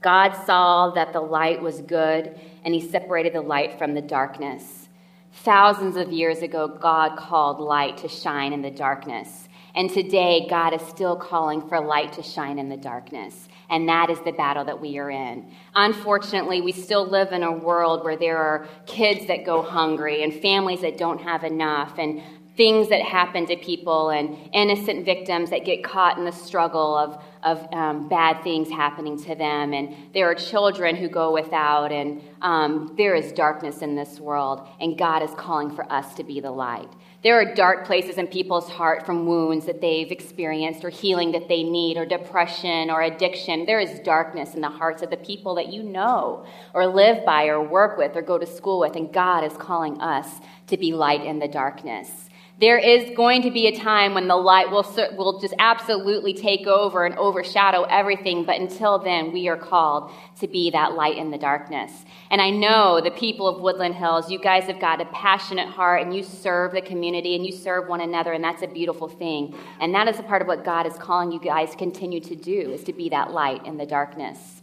God 0.00 0.32
saw 0.46 0.90
that 0.92 1.12
the 1.12 1.20
light 1.20 1.60
was 1.60 1.82
good, 1.82 2.38
and 2.64 2.74
he 2.74 2.80
separated 2.80 3.34
the 3.34 3.42
light 3.42 3.78
from 3.78 3.94
the 3.94 4.00
darkness. 4.00 4.88
Thousands 5.32 5.96
of 5.96 6.10
years 6.10 6.42
ago, 6.42 6.66
God 6.66 7.16
called 7.16 7.60
light 7.60 7.98
to 7.98 8.08
shine 8.08 8.52
in 8.52 8.62
the 8.62 8.70
darkness. 8.70 9.48
And 9.74 9.88
today, 9.88 10.46
God 10.48 10.74
is 10.74 10.82
still 10.88 11.14
calling 11.14 11.68
for 11.68 11.80
light 11.80 12.12
to 12.14 12.22
shine 12.22 12.58
in 12.58 12.68
the 12.68 12.76
darkness. 12.76 13.48
And 13.68 13.88
that 13.88 14.10
is 14.10 14.18
the 14.22 14.32
battle 14.32 14.64
that 14.64 14.80
we 14.80 14.98
are 14.98 15.10
in. 15.10 15.48
Unfortunately, 15.76 16.60
we 16.60 16.72
still 16.72 17.06
live 17.06 17.30
in 17.30 17.44
a 17.44 17.52
world 17.52 18.02
where 18.02 18.16
there 18.16 18.38
are 18.38 18.66
kids 18.86 19.26
that 19.28 19.46
go 19.46 19.62
hungry 19.62 20.24
and 20.24 20.34
families 20.34 20.80
that 20.80 20.98
don't 20.98 21.20
have 21.20 21.44
enough 21.44 21.98
and 21.98 22.20
things 22.60 22.90
that 22.90 23.00
happen 23.00 23.46
to 23.46 23.56
people 23.56 24.10
and 24.10 24.36
innocent 24.52 25.02
victims 25.02 25.48
that 25.48 25.64
get 25.64 25.82
caught 25.82 26.18
in 26.18 26.26
the 26.26 26.30
struggle 26.30 26.94
of, 26.94 27.24
of 27.42 27.66
um, 27.72 28.06
bad 28.06 28.42
things 28.42 28.68
happening 28.68 29.18
to 29.18 29.34
them. 29.34 29.72
And 29.72 30.12
there 30.12 30.30
are 30.30 30.34
children 30.34 30.94
who 30.94 31.08
go 31.08 31.32
without, 31.32 31.90
and 31.90 32.20
um, 32.42 32.92
there 32.98 33.14
is 33.14 33.32
darkness 33.32 33.80
in 33.80 33.96
this 33.96 34.20
world, 34.20 34.68
and 34.78 34.98
God 34.98 35.22
is 35.22 35.30
calling 35.38 35.74
for 35.74 35.90
us 35.90 36.12
to 36.16 36.22
be 36.22 36.38
the 36.38 36.50
light. 36.50 36.92
There 37.22 37.40
are 37.40 37.54
dark 37.54 37.86
places 37.86 38.18
in 38.18 38.26
people's 38.26 38.68
heart 38.68 39.06
from 39.06 39.24
wounds 39.24 39.64
that 39.64 39.80
they've 39.80 40.12
experienced, 40.12 40.84
or 40.84 40.90
healing 40.90 41.32
that 41.32 41.48
they 41.48 41.62
need, 41.62 41.96
or 41.96 42.04
depression, 42.04 42.90
or 42.90 43.00
addiction. 43.00 43.64
There 43.64 43.80
is 43.80 44.00
darkness 44.00 44.54
in 44.54 44.60
the 44.60 44.68
hearts 44.68 45.00
of 45.00 45.08
the 45.08 45.16
people 45.16 45.54
that 45.54 45.72
you 45.72 45.82
know, 45.82 46.44
or 46.74 46.86
live 46.86 47.24
by, 47.24 47.46
or 47.46 47.62
work 47.62 47.96
with, 47.96 48.14
or 48.16 48.20
go 48.20 48.36
to 48.36 48.46
school 48.46 48.80
with, 48.80 48.96
and 48.96 49.10
God 49.10 49.44
is 49.44 49.56
calling 49.56 49.98
us 50.02 50.40
to 50.66 50.76
be 50.76 50.92
light 50.92 51.24
in 51.24 51.38
the 51.38 51.48
darkness. 51.48 52.29
There 52.60 52.76
is 52.76 53.16
going 53.16 53.40
to 53.42 53.50
be 53.50 53.68
a 53.68 53.74
time 53.74 54.12
when 54.12 54.28
the 54.28 54.36
light 54.36 54.70
will, 54.70 54.84
will 55.16 55.40
just 55.40 55.54
absolutely 55.58 56.34
take 56.34 56.66
over 56.66 57.06
and 57.06 57.14
overshadow 57.16 57.84
everything, 57.84 58.44
but 58.44 58.60
until 58.60 58.98
then, 58.98 59.32
we 59.32 59.48
are 59.48 59.56
called 59.56 60.12
to 60.40 60.46
be 60.46 60.70
that 60.72 60.92
light 60.92 61.16
in 61.16 61.30
the 61.30 61.38
darkness. 61.38 61.90
And 62.30 62.38
I 62.38 62.50
know 62.50 63.00
the 63.00 63.12
people 63.12 63.48
of 63.48 63.62
Woodland 63.62 63.94
Hills, 63.94 64.30
you 64.30 64.38
guys 64.38 64.64
have 64.64 64.78
got 64.78 65.00
a 65.00 65.06
passionate 65.06 65.68
heart 65.68 66.02
and 66.02 66.14
you 66.14 66.22
serve 66.22 66.72
the 66.72 66.82
community 66.82 67.34
and 67.34 67.46
you 67.46 67.52
serve 67.52 67.88
one 67.88 68.02
another, 68.02 68.34
and 68.34 68.44
that's 68.44 68.60
a 68.60 68.68
beautiful 68.68 69.08
thing. 69.08 69.54
And 69.80 69.94
that 69.94 70.06
is 70.08 70.18
a 70.18 70.22
part 70.22 70.42
of 70.42 70.48
what 70.48 70.62
God 70.62 70.86
is 70.86 70.92
calling 70.98 71.32
you 71.32 71.40
guys 71.40 71.70
to 71.70 71.78
continue 71.78 72.20
to 72.20 72.36
do, 72.36 72.72
is 72.72 72.84
to 72.84 72.92
be 72.92 73.08
that 73.08 73.30
light 73.30 73.64
in 73.64 73.78
the 73.78 73.86
darkness. 73.86 74.59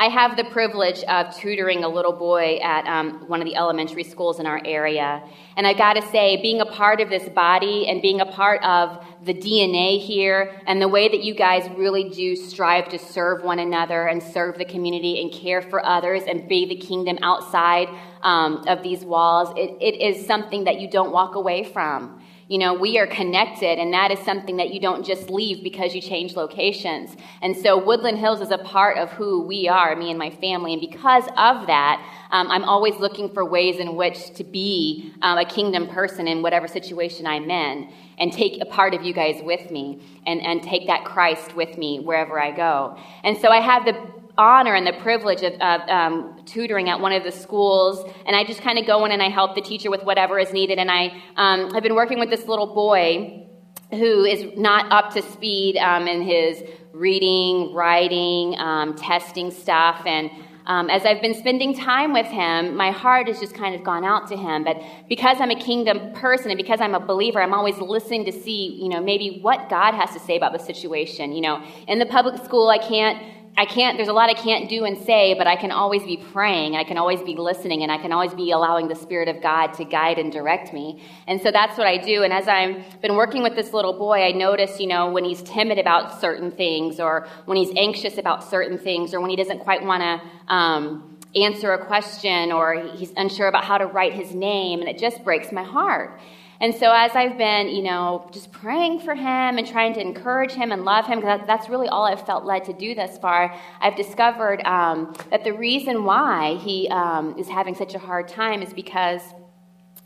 I 0.00 0.08
have 0.08 0.34
the 0.38 0.44
privilege 0.44 1.04
of 1.04 1.36
tutoring 1.36 1.84
a 1.84 1.88
little 1.88 2.14
boy 2.14 2.56
at 2.62 2.86
um, 2.86 3.28
one 3.28 3.42
of 3.42 3.46
the 3.46 3.54
elementary 3.54 4.02
schools 4.02 4.40
in 4.40 4.46
our 4.46 4.58
area. 4.64 5.22
And 5.58 5.66
I've 5.66 5.76
got 5.76 5.92
to 5.92 6.02
say, 6.08 6.40
being 6.40 6.62
a 6.62 6.64
part 6.64 7.02
of 7.02 7.10
this 7.10 7.28
body 7.28 7.86
and 7.86 8.00
being 8.00 8.22
a 8.22 8.24
part 8.24 8.64
of 8.64 9.04
the 9.22 9.34
DNA 9.34 10.00
here 10.00 10.58
and 10.66 10.80
the 10.80 10.88
way 10.88 11.08
that 11.08 11.22
you 11.22 11.34
guys 11.34 11.68
really 11.76 12.08
do 12.08 12.34
strive 12.34 12.88
to 12.88 12.98
serve 12.98 13.44
one 13.44 13.58
another 13.58 14.06
and 14.06 14.22
serve 14.22 14.56
the 14.56 14.64
community 14.64 15.20
and 15.20 15.30
care 15.34 15.60
for 15.60 15.84
others 15.84 16.22
and 16.26 16.48
be 16.48 16.64
the 16.64 16.76
kingdom 16.76 17.18
outside 17.20 17.88
um, 18.22 18.64
of 18.68 18.82
these 18.82 19.04
walls, 19.04 19.52
it, 19.54 19.76
it 19.82 20.00
is 20.00 20.26
something 20.26 20.64
that 20.64 20.80
you 20.80 20.88
don't 20.88 21.12
walk 21.12 21.34
away 21.34 21.62
from. 21.62 22.22
You 22.50 22.58
know, 22.58 22.74
we 22.74 22.98
are 22.98 23.06
connected, 23.06 23.78
and 23.78 23.92
that 23.92 24.10
is 24.10 24.18
something 24.24 24.56
that 24.56 24.74
you 24.74 24.80
don't 24.80 25.06
just 25.06 25.30
leave 25.30 25.62
because 25.62 25.94
you 25.94 26.00
change 26.00 26.34
locations. 26.34 27.16
And 27.42 27.56
so, 27.56 27.78
Woodland 27.78 28.18
Hills 28.18 28.40
is 28.40 28.50
a 28.50 28.58
part 28.58 28.98
of 28.98 29.08
who 29.12 29.42
we 29.42 29.68
are, 29.68 29.94
me 29.94 30.10
and 30.10 30.18
my 30.18 30.30
family. 30.30 30.72
And 30.72 30.80
because 30.80 31.26
of 31.36 31.68
that, 31.68 32.04
um, 32.32 32.50
I'm 32.50 32.64
always 32.64 32.96
looking 32.96 33.32
for 33.32 33.44
ways 33.44 33.78
in 33.78 33.94
which 33.94 34.34
to 34.34 34.42
be 34.42 35.14
um, 35.22 35.38
a 35.38 35.44
kingdom 35.44 35.86
person 35.86 36.26
in 36.26 36.42
whatever 36.42 36.66
situation 36.66 37.24
I'm 37.24 37.48
in 37.48 37.92
and 38.18 38.32
take 38.32 38.60
a 38.60 38.66
part 38.66 38.94
of 38.94 39.04
you 39.04 39.14
guys 39.14 39.40
with 39.44 39.70
me 39.70 40.02
and, 40.26 40.40
and 40.40 40.60
take 40.60 40.88
that 40.88 41.04
Christ 41.04 41.54
with 41.54 41.78
me 41.78 42.00
wherever 42.00 42.42
I 42.42 42.50
go. 42.50 42.98
And 43.22 43.38
so, 43.38 43.50
I 43.50 43.60
have 43.60 43.84
the 43.84 44.19
honor 44.38 44.74
and 44.74 44.86
the 44.86 44.92
privilege 44.94 45.42
of, 45.42 45.60
um, 45.60 46.42
tutoring 46.46 46.88
at 46.88 47.00
one 47.00 47.12
of 47.12 47.24
the 47.24 47.32
schools, 47.32 48.04
and 48.26 48.36
I 48.36 48.44
just 48.44 48.62
kind 48.62 48.78
of 48.78 48.86
go 48.86 49.04
in 49.04 49.12
and 49.12 49.22
I 49.22 49.28
help 49.28 49.54
the 49.54 49.60
teacher 49.60 49.90
with 49.90 50.02
whatever 50.04 50.38
is 50.38 50.52
needed. 50.52 50.78
And 50.78 50.90
I 50.90 51.12
um, 51.36 51.72
have 51.72 51.82
been 51.82 51.94
working 51.94 52.18
with 52.18 52.30
this 52.30 52.46
little 52.46 52.74
boy 52.74 53.46
who 53.90 54.24
is 54.24 54.56
not 54.56 54.90
up 54.92 55.12
to 55.14 55.22
speed 55.22 55.76
um, 55.76 56.06
in 56.06 56.22
his 56.22 56.62
reading, 56.92 57.74
writing, 57.74 58.58
um, 58.58 58.94
testing 58.94 59.50
stuff, 59.50 60.02
and 60.06 60.30
um, 60.70 60.88
as 60.88 61.04
I've 61.04 61.20
been 61.20 61.34
spending 61.34 61.74
time 61.74 62.12
with 62.12 62.26
him, 62.26 62.76
my 62.76 62.92
heart 62.92 63.26
has 63.26 63.40
just 63.40 63.54
kind 63.54 63.74
of 63.74 63.82
gone 63.82 64.04
out 64.04 64.28
to 64.28 64.36
him. 64.36 64.62
But 64.62 64.80
because 65.08 65.38
I'm 65.40 65.50
a 65.50 65.58
kingdom 65.58 66.12
person 66.12 66.50
and 66.50 66.56
because 66.56 66.80
I'm 66.80 66.94
a 66.94 67.00
believer, 67.00 67.42
I'm 67.42 67.52
always 67.52 67.76
listening 67.78 68.24
to 68.26 68.32
see, 68.32 68.78
you 68.80 68.88
know, 68.88 69.02
maybe 69.02 69.40
what 69.42 69.68
God 69.68 69.94
has 69.94 70.12
to 70.12 70.20
say 70.20 70.36
about 70.36 70.52
the 70.52 70.60
situation. 70.60 71.32
You 71.32 71.40
know, 71.40 71.64
in 71.88 71.98
the 71.98 72.06
public 72.06 72.44
school, 72.44 72.68
I 72.68 72.78
can't 72.78 73.39
I 73.60 73.66
can't, 73.66 73.98
there's 73.98 74.08
a 74.08 74.14
lot 74.14 74.30
I 74.30 74.32
can't 74.32 74.70
do 74.70 74.86
and 74.86 74.96
say, 74.96 75.34
but 75.34 75.46
I 75.46 75.54
can 75.54 75.70
always 75.70 76.02
be 76.02 76.16
praying, 76.16 76.72
and 76.72 76.80
I 76.80 76.84
can 76.84 76.96
always 76.96 77.20
be 77.20 77.36
listening, 77.36 77.82
and 77.82 77.92
I 77.92 77.98
can 77.98 78.10
always 78.10 78.32
be 78.32 78.52
allowing 78.52 78.88
the 78.88 78.94
Spirit 78.94 79.28
of 79.28 79.42
God 79.42 79.74
to 79.74 79.84
guide 79.84 80.18
and 80.18 80.32
direct 80.32 80.72
me. 80.72 81.02
And 81.26 81.42
so 81.42 81.50
that's 81.50 81.76
what 81.76 81.86
I 81.86 81.98
do. 81.98 82.22
And 82.22 82.32
as 82.32 82.48
I've 82.48 83.02
been 83.02 83.16
working 83.16 83.42
with 83.42 83.56
this 83.56 83.74
little 83.74 83.92
boy, 83.92 84.22
I 84.22 84.32
notice, 84.32 84.80
you 84.80 84.86
know, 84.86 85.12
when 85.12 85.24
he's 85.24 85.42
timid 85.42 85.78
about 85.78 86.22
certain 86.22 86.50
things, 86.50 86.98
or 86.98 87.28
when 87.44 87.58
he's 87.58 87.70
anxious 87.76 88.16
about 88.16 88.42
certain 88.48 88.78
things, 88.78 89.12
or 89.12 89.20
when 89.20 89.28
he 89.28 89.36
doesn't 89.36 89.58
quite 89.58 89.84
want 89.84 90.02
to, 90.04 90.54
um, 90.54 91.18
answer 91.36 91.74
a 91.74 91.84
question, 91.84 92.52
or 92.52 92.82
he's 92.96 93.12
unsure 93.18 93.46
about 93.46 93.64
how 93.64 93.76
to 93.76 93.84
write 93.84 94.14
his 94.14 94.34
name, 94.34 94.80
and 94.80 94.88
it 94.88 94.98
just 94.98 95.22
breaks 95.22 95.52
my 95.52 95.64
heart. 95.64 96.18
And 96.60 96.74
so, 96.74 96.92
as 96.92 97.12
I've 97.14 97.38
been, 97.38 97.68
you 97.68 97.82
know, 97.82 98.28
just 98.32 98.52
praying 98.52 99.00
for 99.00 99.14
him 99.14 99.56
and 99.56 99.66
trying 99.66 99.94
to 99.94 100.00
encourage 100.00 100.52
him 100.52 100.72
and 100.72 100.84
love 100.84 101.06
him, 101.06 101.20
because 101.20 101.40
that's 101.46 101.70
really 101.70 101.88
all 101.88 102.04
I've 102.04 102.26
felt 102.26 102.44
led 102.44 102.64
to 102.64 102.74
do 102.74 102.94
thus 102.94 103.16
far, 103.16 103.54
I've 103.80 103.96
discovered 103.96 104.60
um, 104.66 105.14
that 105.30 105.42
the 105.42 105.54
reason 105.54 106.04
why 106.04 106.56
he 106.56 106.86
um, 106.90 107.38
is 107.38 107.48
having 107.48 107.74
such 107.74 107.94
a 107.94 107.98
hard 107.98 108.28
time 108.28 108.62
is 108.62 108.72
because. 108.72 109.22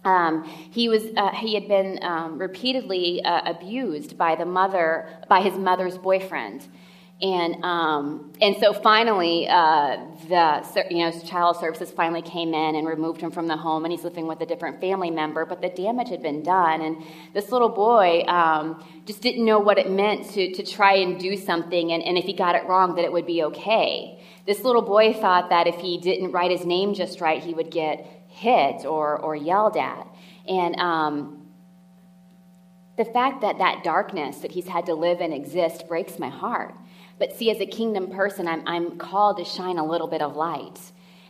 Um, 0.06 0.44
he 0.44 0.90
was 0.90 1.02
uh, 1.16 1.30
he 1.30 1.54
had 1.54 1.66
been 1.66 1.99
um, 2.02 2.38
repeatedly 2.38 3.25
uh, 3.25 3.40
abused 3.50 4.18
by 4.18 4.34
the 4.34 4.44
mother 4.44 5.08
by 5.30 5.40
his 5.40 5.54
mother's 5.54 5.96
boyfriend 5.96 6.68
and 7.23 7.62
um, 7.64 8.33
and 8.40 8.56
so 8.59 8.73
finally, 8.73 9.47
uh, 9.49 9.99
the 10.28 10.87
you 10.90 10.99
know 10.99 11.12
child 11.21 11.56
services 11.56 11.92
finally 11.92 12.23
came 12.23 12.52
in 12.52 12.75
and 12.75 12.87
removed 12.88 13.21
him 13.21 13.30
from 13.30 13.47
the 13.47 13.56
home, 13.56 13.85
and 13.85 13.92
he's 13.92 14.02
living 14.02 14.26
with 14.26 14.40
a 14.40 14.47
different 14.47 14.80
family 14.80 15.11
member. 15.11 15.47
But 15.47 15.62
the 15.62 15.68
damage 15.68 16.09
had 16.09 16.23
been 16.23 16.42
done, 16.42 16.80
and 16.83 17.04
this 17.33 17.52
little 17.52 17.68
boy 17.68 18.23
um, 18.26 18.85
just 19.06 19.23
didn't 19.23 19.44
know 19.44 19.61
what 19.61 19.78
it 19.78 19.88
meant 19.88 20.28
to 20.33 20.52
to 20.54 20.64
try 20.64 20.94
and 20.94 21.18
do 21.18 21.37
something, 21.37 21.92
and, 21.92 22.02
and 22.02 22.18
if 22.18 22.25
he 22.25 22.33
got 22.33 22.56
it 22.56 22.66
wrong, 22.66 22.97
that 22.97 23.04
it 23.04 23.12
would 23.12 23.26
be 23.26 23.44
okay. 23.44 24.21
This 24.44 24.64
little 24.64 24.83
boy 24.83 25.12
thought 25.14 25.50
that 25.50 25.68
if 25.68 25.76
he 25.76 25.99
didn't 25.99 26.33
write 26.33 26.50
his 26.50 26.66
name 26.66 26.94
just 26.94 27.21
right, 27.21 27.40
he 27.42 27.54
would 27.54 27.71
get 27.71 28.04
hit 28.26 28.85
or 28.85 29.16
or 29.18 29.37
yelled 29.37 29.76
at, 29.76 30.06
and. 30.49 30.76
Um, 30.76 31.40
the 32.97 33.04
fact 33.04 33.40
that 33.40 33.59
that 33.59 33.83
darkness 33.83 34.38
that 34.38 34.52
he's 34.52 34.68
had 34.68 34.87
to 34.87 34.94
live 34.94 35.21
and 35.21 35.35
exist 35.35 35.88
breaks 35.88 36.16
my 36.16 36.28
heart 36.28 36.76
but 37.18 37.33
see, 37.33 37.50
as 37.50 37.61
a 37.61 37.66
kingdom 37.66 38.11
person, 38.11 38.49
I'm, 38.49 38.62
I'm 38.66 38.99
called 38.99 39.38
to 39.38 39.44
shine 39.44 39.78
a 39.78 39.85
little 39.85 40.09
bit 40.09 40.23
of 40.23 40.37
light. 40.37 40.78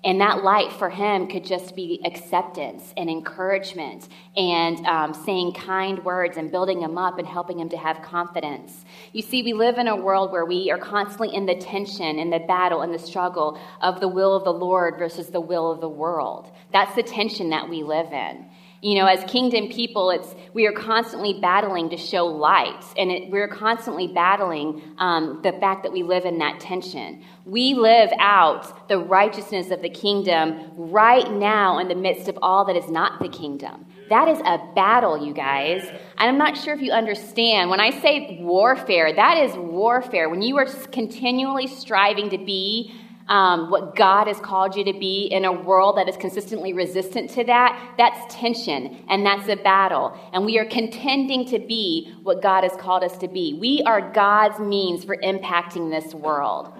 And 0.04 0.20
that 0.20 0.44
light 0.44 0.70
for 0.70 0.90
him 0.90 1.26
could 1.26 1.46
just 1.46 1.74
be 1.74 1.98
acceptance 2.04 2.92
and 2.98 3.08
encouragement 3.08 4.08
and 4.36 4.84
um, 4.84 5.14
saying 5.14 5.54
kind 5.54 6.04
words 6.04 6.36
and 6.36 6.50
building 6.50 6.82
him 6.82 6.98
up 6.98 7.18
and 7.18 7.26
helping 7.26 7.58
him 7.58 7.70
to 7.70 7.78
have 7.78 8.02
confidence. 8.02 8.84
You 9.14 9.22
see, 9.22 9.42
we 9.42 9.54
live 9.54 9.78
in 9.78 9.88
a 9.88 9.96
world 9.96 10.30
where 10.30 10.44
we 10.44 10.70
are 10.70 10.76
constantly 10.76 11.34
in 11.34 11.46
the 11.46 11.54
tension, 11.54 12.18
in 12.18 12.28
the 12.28 12.40
battle, 12.40 12.82
in 12.82 12.92
the 12.92 12.98
struggle 12.98 13.58
of 13.80 14.00
the 14.00 14.08
will 14.08 14.34
of 14.34 14.44
the 14.44 14.52
Lord 14.52 14.98
versus 14.98 15.28
the 15.28 15.40
will 15.40 15.70
of 15.70 15.80
the 15.80 15.88
world. 15.88 16.50
That's 16.70 16.94
the 16.94 17.02
tension 17.02 17.48
that 17.48 17.66
we 17.66 17.82
live 17.82 18.12
in. 18.12 18.44
You 18.84 18.96
know, 18.96 19.06
as 19.06 19.24
kingdom 19.24 19.68
people, 19.68 20.10
it's 20.10 20.34
we 20.52 20.66
are 20.66 20.72
constantly 20.72 21.40
battling 21.40 21.88
to 21.88 21.96
show 21.96 22.26
light, 22.26 22.84
and 22.98 23.10
it, 23.10 23.30
we're 23.30 23.48
constantly 23.48 24.08
battling 24.08 24.82
um, 24.98 25.40
the 25.42 25.52
fact 25.52 25.84
that 25.84 25.92
we 25.92 26.02
live 26.02 26.26
in 26.26 26.36
that 26.40 26.60
tension. 26.60 27.24
We 27.46 27.72
live 27.72 28.10
out 28.18 28.86
the 28.90 28.98
righteousness 28.98 29.70
of 29.70 29.80
the 29.80 29.88
kingdom 29.88 30.70
right 30.76 31.32
now 31.32 31.78
in 31.78 31.88
the 31.88 31.94
midst 31.94 32.28
of 32.28 32.38
all 32.42 32.66
that 32.66 32.76
is 32.76 32.90
not 32.90 33.22
the 33.22 33.28
kingdom. 33.30 33.86
That 34.10 34.28
is 34.28 34.38
a 34.40 34.58
battle, 34.74 35.26
you 35.26 35.32
guys. 35.32 35.82
And 36.18 36.28
I'm 36.28 36.36
not 36.36 36.54
sure 36.54 36.74
if 36.74 36.82
you 36.82 36.92
understand. 36.92 37.70
When 37.70 37.80
I 37.80 37.88
say 37.88 38.38
warfare, 38.42 39.14
that 39.14 39.38
is 39.38 39.56
warfare. 39.56 40.28
When 40.28 40.42
you 40.42 40.58
are 40.58 40.66
continually 40.92 41.68
striving 41.68 42.28
to 42.28 42.36
be 42.36 42.94
um, 43.28 43.70
what 43.70 43.96
God 43.96 44.26
has 44.26 44.38
called 44.38 44.76
you 44.76 44.84
to 44.84 44.92
be 44.92 45.26
in 45.26 45.44
a 45.44 45.52
world 45.52 45.96
that 45.96 46.08
is 46.08 46.16
consistently 46.16 46.72
resistant 46.72 47.30
to 47.30 47.44
that, 47.44 47.94
that's 47.96 48.34
tension 48.34 49.02
and 49.08 49.24
that's 49.24 49.48
a 49.48 49.56
battle. 49.56 50.18
And 50.32 50.44
we 50.44 50.58
are 50.58 50.66
contending 50.66 51.46
to 51.46 51.58
be 51.58 52.14
what 52.22 52.42
God 52.42 52.64
has 52.64 52.72
called 52.72 53.02
us 53.02 53.16
to 53.18 53.28
be. 53.28 53.54
We 53.54 53.82
are 53.86 54.12
God's 54.12 54.58
means 54.58 55.04
for 55.04 55.16
impacting 55.16 55.90
this 55.90 56.14
world. 56.14 56.72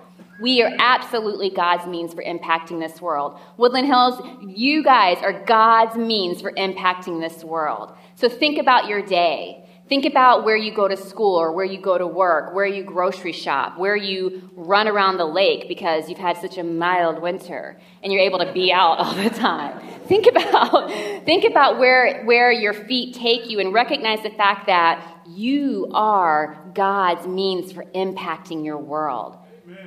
We 0.42 0.62
are 0.62 0.70
absolutely 0.78 1.50
God's 1.50 1.86
means 1.86 2.12
for 2.12 2.22
impacting 2.22 2.80
this 2.80 3.00
world. 3.00 3.38
Woodland 3.56 3.86
Hills, 3.86 4.20
you 4.42 4.82
guys 4.82 5.18
are 5.22 5.44
God's 5.44 5.96
means 5.96 6.42
for 6.42 6.52
impacting 6.52 7.20
this 7.20 7.44
world. 7.44 7.92
So 8.16 8.28
think 8.28 8.58
about 8.58 8.88
your 8.88 9.00
day. 9.00 9.63
Think 9.86 10.06
about 10.06 10.44
where 10.44 10.56
you 10.56 10.72
go 10.72 10.88
to 10.88 10.96
school 10.96 11.36
or 11.36 11.52
where 11.52 11.64
you 11.64 11.78
go 11.78 11.98
to 11.98 12.06
work, 12.06 12.54
where 12.54 12.64
you 12.64 12.82
grocery 12.82 13.32
shop, 13.32 13.78
where 13.78 13.96
you 13.96 14.48
run 14.54 14.88
around 14.88 15.18
the 15.18 15.26
lake 15.26 15.68
because 15.68 16.08
you've 16.08 16.18
had 16.18 16.38
such 16.38 16.56
a 16.56 16.64
mild 16.64 17.20
winter 17.20 17.78
and 18.02 18.10
you're 18.10 18.22
able 18.22 18.38
to 18.38 18.50
be 18.52 18.72
out 18.72 18.98
all 18.98 19.14
the 19.14 19.28
time. 19.28 19.78
Think 20.06 20.26
about 20.26 20.90
think 21.26 21.44
about 21.44 21.78
where 21.78 22.24
where 22.24 22.50
your 22.50 22.72
feet 22.72 23.14
take 23.14 23.50
you 23.50 23.60
and 23.60 23.74
recognize 23.74 24.22
the 24.22 24.30
fact 24.30 24.66
that 24.68 25.06
you 25.28 25.90
are 25.92 26.58
God's 26.74 27.26
means 27.26 27.70
for 27.70 27.84
impacting 27.94 28.64
your 28.64 28.78
world. 28.78 29.36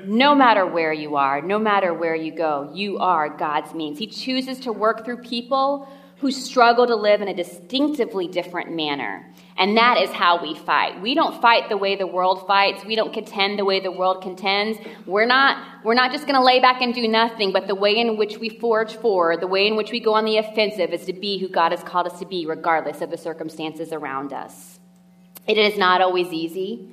No 0.06 0.36
matter 0.36 0.66
where 0.66 0.94
you 0.94 1.16
are, 1.16 1.42
no 1.42 1.58
matter 1.58 1.94
where 1.94 2.16
you 2.16 2.32
go, 2.32 2.72
you 2.74 3.00
are 3.00 3.30
God's 3.30 3.74
means. 3.74 3.98
He 3.98 4.08
chooses 4.08 4.60
to 4.62 4.72
work 4.72 5.06
through 5.06 5.18
people 5.18 5.88
who 6.20 6.32
struggle 6.32 6.88
to 6.88 6.96
live 6.96 7.22
in 7.22 7.28
a 7.28 7.34
distinctively 7.34 8.28
different 8.28 8.72
manner. 8.72 9.32
And 9.56 9.78
that 9.78 9.98
is 10.02 10.10
how 10.12 10.42
we 10.42 10.56
fight. 10.56 11.00
We 11.02 11.14
don't 11.14 11.40
fight 11.42 11.70
the 11.70 11.78
way 11.78 11.96
the 11.96 12.08
world 12.08 12.46
fights. 12.48 12.84
We 12.86 12.96
don't 12.96 13.14
contend 13.14 13.60
the 13.60 13.66
way 13.66 13.80
the 13.80 13.92
world 13.92 14.24
contends. 14.24 14.80
We're 15.06 15.28
not, 15.28 15.84
we're 15.84 15.94
not 15.94 16.12
just 16.12 16.26
going 16.26 16.36
to 16.36 16.44
lay 16.44 16.60
back 16.60 16.82
and 16.82 16.94
do 16.94 17.08
nothing, 17.08 17.52
but 17.52 17.68
the 17.68 17.76
way 17.76 17.98
in 17.98 18.18
which 18.18 18.38
we 18.38 18.50
forge 18.50 18.96
forward, 18.96 19.42
the 19.42 19.48
way 19.48 19.68
in 19.68 19.76
which 19.76 19.92
we 19.92 20.00
go 20.00 20.16
on 20.16 20.26
the 20.26 20.38
offensive 20.38 20.92
is 20.92 21.06
to 21.06 21.14
be 21.14 21.38
who 21.38 21.50
God 21.50 21.72
has 21.72 21.84
called 21.84 22.08
us 22.08 22.20
to 22.20 22.26
be, 22.26 22.46
regardless 22.46 23.02
of 23.02 23.12
the 23.12 23.18
circumstances 23.18 23.92
around 23.92 24.34
us. 24.34 24.80
It 25.48 25.58
is 25.58 25.78
not 25.78 26.02
always 26.02 26.28
easy. 26.34 26.90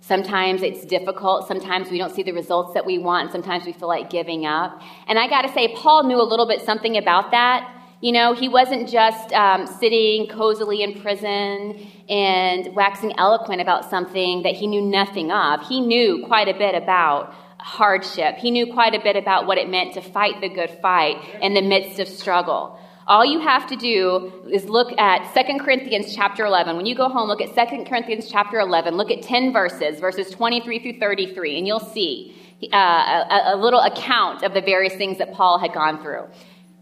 Sometimes 0.00 0.62
it's 0.62 0.84
difficult. 0.84 1.46
Sometimes 1.46 1.90
we 1.90 1.98
don't 1.98 2.14
see 2.14 2.22
the 2.22 2.32
results 2.32 2.74
that 2.74 2.84
we 2.84 2.98
want. 2.98 3.30
Sometimes 3.30 3.64
we 3.64 3.72
feel 3.72 3.88
like 3.88 4.10
giving 4.10 4.44
up. 4.44 4.80
And 5.06 5.18
I 5.18 5.28
got 5.28 5.42
to 5.42 5.52
say, 5.52 5.74
Paul 5.76 6.04
knew 6.04 6.20
a 6.20 6.24
little 6.24 6.46
bit 6.46 6.62
something 6.62 6.96
about 6.96 7.30
that. 7.30 7.76
You 8.00 8.12
know, 8.12 8.32
he 8.32 8.48
wasn't 8.48 8.88
just 8.88 9.30
um, 9.34 9.66
sitting 9.66 10.26
cozily 10.28 10.82
in 10.82 11.02
prison 11.02 11.86
and 12.08 12.74
waxing 12.74 13.12
eloquent 13.18 13.60
about 13.60 13.90
something 13.90 14.42
that 14.42 14.54
he 14.54 14.66
knew 14.66 14.80
nothing 14.80 15.30
of. 15.30 15.68
He 15.68 15.82
knew 15.82 16.24
quite 16.26 16.48
a 16.48 16.54
bit 16.54 16.74
about 16.74 17.34
hardship. 17.58 18.36
He 18.36 18.50
knew 18.50 18.72
quite 18.72 18.94
a 18.94 19.00
bit 19.00 19.16
about 19.16 19.46
what 19.46 19.58
it 19.58 19.68
meant 19.68 19.92
to 19.94 20.00
fight 20.00 20.40
the 20.40 20.48
good 20.48 20.70
fight 20.80 21.16
in 21.42 21.52
the 21.52 21.60
midst 21.60 22.00
of 22.00 22.08
struggle. 22.08 22.78
All 23.06 23.26
you 23.26 23.38
have 23.40 23.66
to 23.66 23.76
do 23.76 24.32
is 24.50 24.64
look 24.64 24.98
at 24.98 25.34
2 25.34 25.58
Corinthians 25.58 26.14
chapter 26.14 26.46
11. 26.46 26.76
When 26.76 26.86
you 26.86 26.94
go 26.94 27.10
home, 27.10 27.28
look 27.28 27.42
at 27.42 27.54
2 27.54 27.84
Corinthians 27.84 28.30
chapter 28.30 28.60
11. 28.60 28.94
Look 28.94 29.10
at 29.10 29.20
10 29.20 29.52
verses, 29.52 30.00
verses 30.00 30.30
23 30.30 30.78
through 30.78 30.98
33, 31.00 31.58
and 31.58 31.66
you'll 31.66 31.80
see 31.80 32.34
uh, 32.72 32.76
a, 32.76 33.42
a 33.54 33.56
little 33.56 33.80
account 33.80 34.42
of 34.42 34.54
the 34.54 34.62
various 34.62 34.94
things 34.94 35.18
that 35.18 35.34
Paul 35.34 35.58
had 35.58 35.74
gone 35.74 36.00
through 36.02 36.24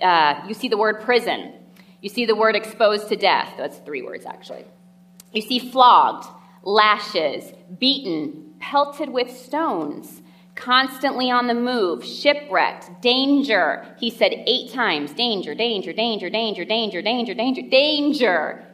uh, 0.02 0.42
you 0.46 0.54
see 0.54 0.68
the 0.68 0.76
word 0.76 1.00
prison. 1.00 1.54
You 2.00 2.08
see 2.08 2.26
the 2.26 2.34
word 2.36 2.54
exposed 2.54 3.08
to 3.08 3.16
death. 3.16 3.54
That's 3.56 3.78
three 3.78 4.02
words, 4.02 4.24
actually. 4.24 4.64
You 5.32 5.42
see 5.42 5.58
flogged, 5.58 6.26
lashes, 6.62 7.52
beaten, 7.78 8.54
pelted 8.60 9.10
with 9.10 9.30
stones, 9.30 10.22
constantly 10.54 11.30
on 11.30 11.46
the 11.46 11.54
move, 11.54 12.04
shipwrecked, 12.04 13.02
danger. 13.02 13.86
He 13.98 14.10
said 14.10 14.32
eight 14.46 14.72
times 14.72 15.12
danger, 15.12 15.54
danger, 15.54 15.92
danger, 15.92 16.28
danger, 16.30 16.64
danger, 16.64 17.02
danger, 17.02 17.34
danger, 17.34 17.62
danger. 17.62 18.67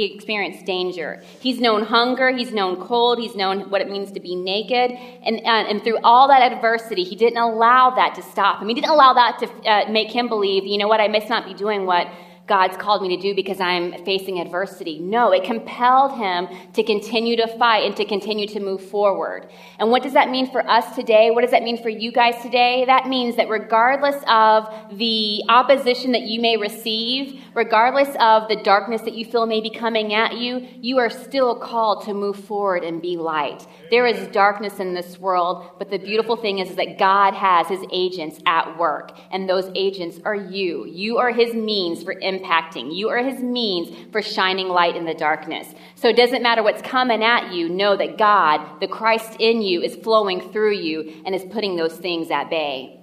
He 0.00 0.14
experienced 0.14 0.64
danger. 0.64 1.22
He's 1.40 1.60
known 1.60 1.84
hunger. 1.84 2.30
He's 2.30 2.52
known 2.52 2.80
cold. 2.86 3.18
He's 3.18 3.36
known 3.36 3.68
what 3.68 3.82
it 3.82 3.90
means 3.90 4.10
to 4.12 4.20
be 4.20 4.34
naked. 4.34 4.92
And, 5.22 5.40
uh, 5.44 5.68
and 5.68 5.82
through 5.84 5.98
all 6.02 6.26
that 6.28 6.40
adversity, 6.52 7.04
he 7.04 7.16
didn't 7.16 7.36
allow 7.36 7.90
that 7.90 8.14
to 8.14 8.22
stop 8.22 8.62
him. 8.62 8.68
He 8.68 8.74
didn't 8.74 8.88
allow 8.88 9.12
that 9.12 9.38
to 9.40 9.70
uh, 9.70 9.90
make 9.90 10.10
him 10.10 10.26
believe, 10.26 10.64
you 10.64 10.78
know 10.78 10.88
what, 10.88 11.02
I 11.02 11.08
must 11.08 11.28
not 11.28 11.44
be 11.44 11.52
doing 11.52 11.84
what 11.84 12.06
God's 12.50 12.76
called 12.76 13.00
me 13.00 13.16
to 13.16 13.22
do 13.22 13.32
because 13.32 13.60
I'm 13.60 14.04
facing 14.04 14.40
adversity. 14.40 14.98
No, 14.98 15.30
it 15.30 15.44
compelled 15.44 16.18
him 16.18 16.48
to 16.72 16.82
continue 16.82 17.36
to 17.36 17.46
fight 17.46 17.84
and 17.84 17.96
to 17.96 18.04
continue 18.04 18.48
to 18.48 18.58
move 18.58 18.82
forward. 18.82 19.48
And 19.78 19.92
what 19.92 20.02
does 20.02 20.14
that 20.14 20.30
mean 20.30 20.50
for 20.50 20.68
us 20.68 20.96
today? 20.96 21.30
What 21.30 21.42
does 21.42 21.52
that 21.52 21.62
mean 21.62 21.80
for 21.80 21.90
you 21.90 22.10
guys 22.10 22.42
today? 22.42 22.84
That 22.86 23.06
means 23.06 23.36
that 23.36 23.48
regardless 23.48 24.16
of 24.26 24.66
the 24.98 25.44
opposition 25.48 26.10
that 26.10 26.22
you 26.22 26.40
may 26.40 26.56
receive, 26.56 27.40
regardless 27.54 28.08
of 28.18 28.48
the 28.48 28.56
darkness 28.56 29.02
that 29.02 29.14
you 29.14 29.24
feel 29.24 29.46
may 29.46 29.60
be 29.60 29.70
coming 29.70 30.12
at 30.12 30.36
you, 30.36 30.66
you 30.80 30.98
are 30.98 31.08
still 31.08 31.54
called 31.54 32.04
to 32.06 32.14
move 32.14 32.36
forward 32.36 32.82
and 32.82 33.00
be 33.00 33.16
light. 33.16 33.64
There 33.92 34.08
is 34.08 34.26
darkness 34.32 34.80
in 34.80 34.92
this 34.92 35.20
world, 35.20 35.70
but 35.78 35.88
the 35.88 35.98
beautiful 35.98 36.34
thing 36.34 36.58
is, 36.58 36.70
is 36.70 36.76
that 36.76 36.98
God 36.98 37.32
has 37.34 37.68
his 37.68 37.84
agents 37.92 38.40
at 38.44 38.76
work, 38.76 39.16
and 39.30 39.48
those 39.48 39.70
agents 39.76 40.18
are 40.24 40.34
you. 40.34 40.84
You 40.86 41.18
are 41.18 41.30
his 41.30 41.54
means 41.54 42.02
for 42.02 42.12
impacting. 42.40 42.94
You 42.94 43.08
are 43.08 43.22
his 43.22 43.42
means 43.42 43.94
for 44.12 44.22
shining 44.22 44.68
light 44.68 44.96
in 44.96 45.04
the 45.04 45.14
darkness. 45.14 45.74
So 45.94 46.08
it 46.08 46.16
doesn't 46.16 46.42
matter 46.42 46.62
what's 46.62 46.82
coming 46.82 47.22
at 47.22 47.52
you, 47.52 47.68
know 47.68 47.96
that 47.96 48.18
God, 48.18 48.80
the 48.80 48.88
Christ 48.88 49.36
in 49.38 49.62
you, 49.62 49.82
is 49.82 49.96
flowing 49.96 50.40
through 50.52 50.74
you 50.74 51.22
and 51.24 51.34
is 51.34 51.44
putting 51.44 51.76
those 51.76 51.96
things 51.96 52.30
at 52.30 52.50
bay. 52.50 53.00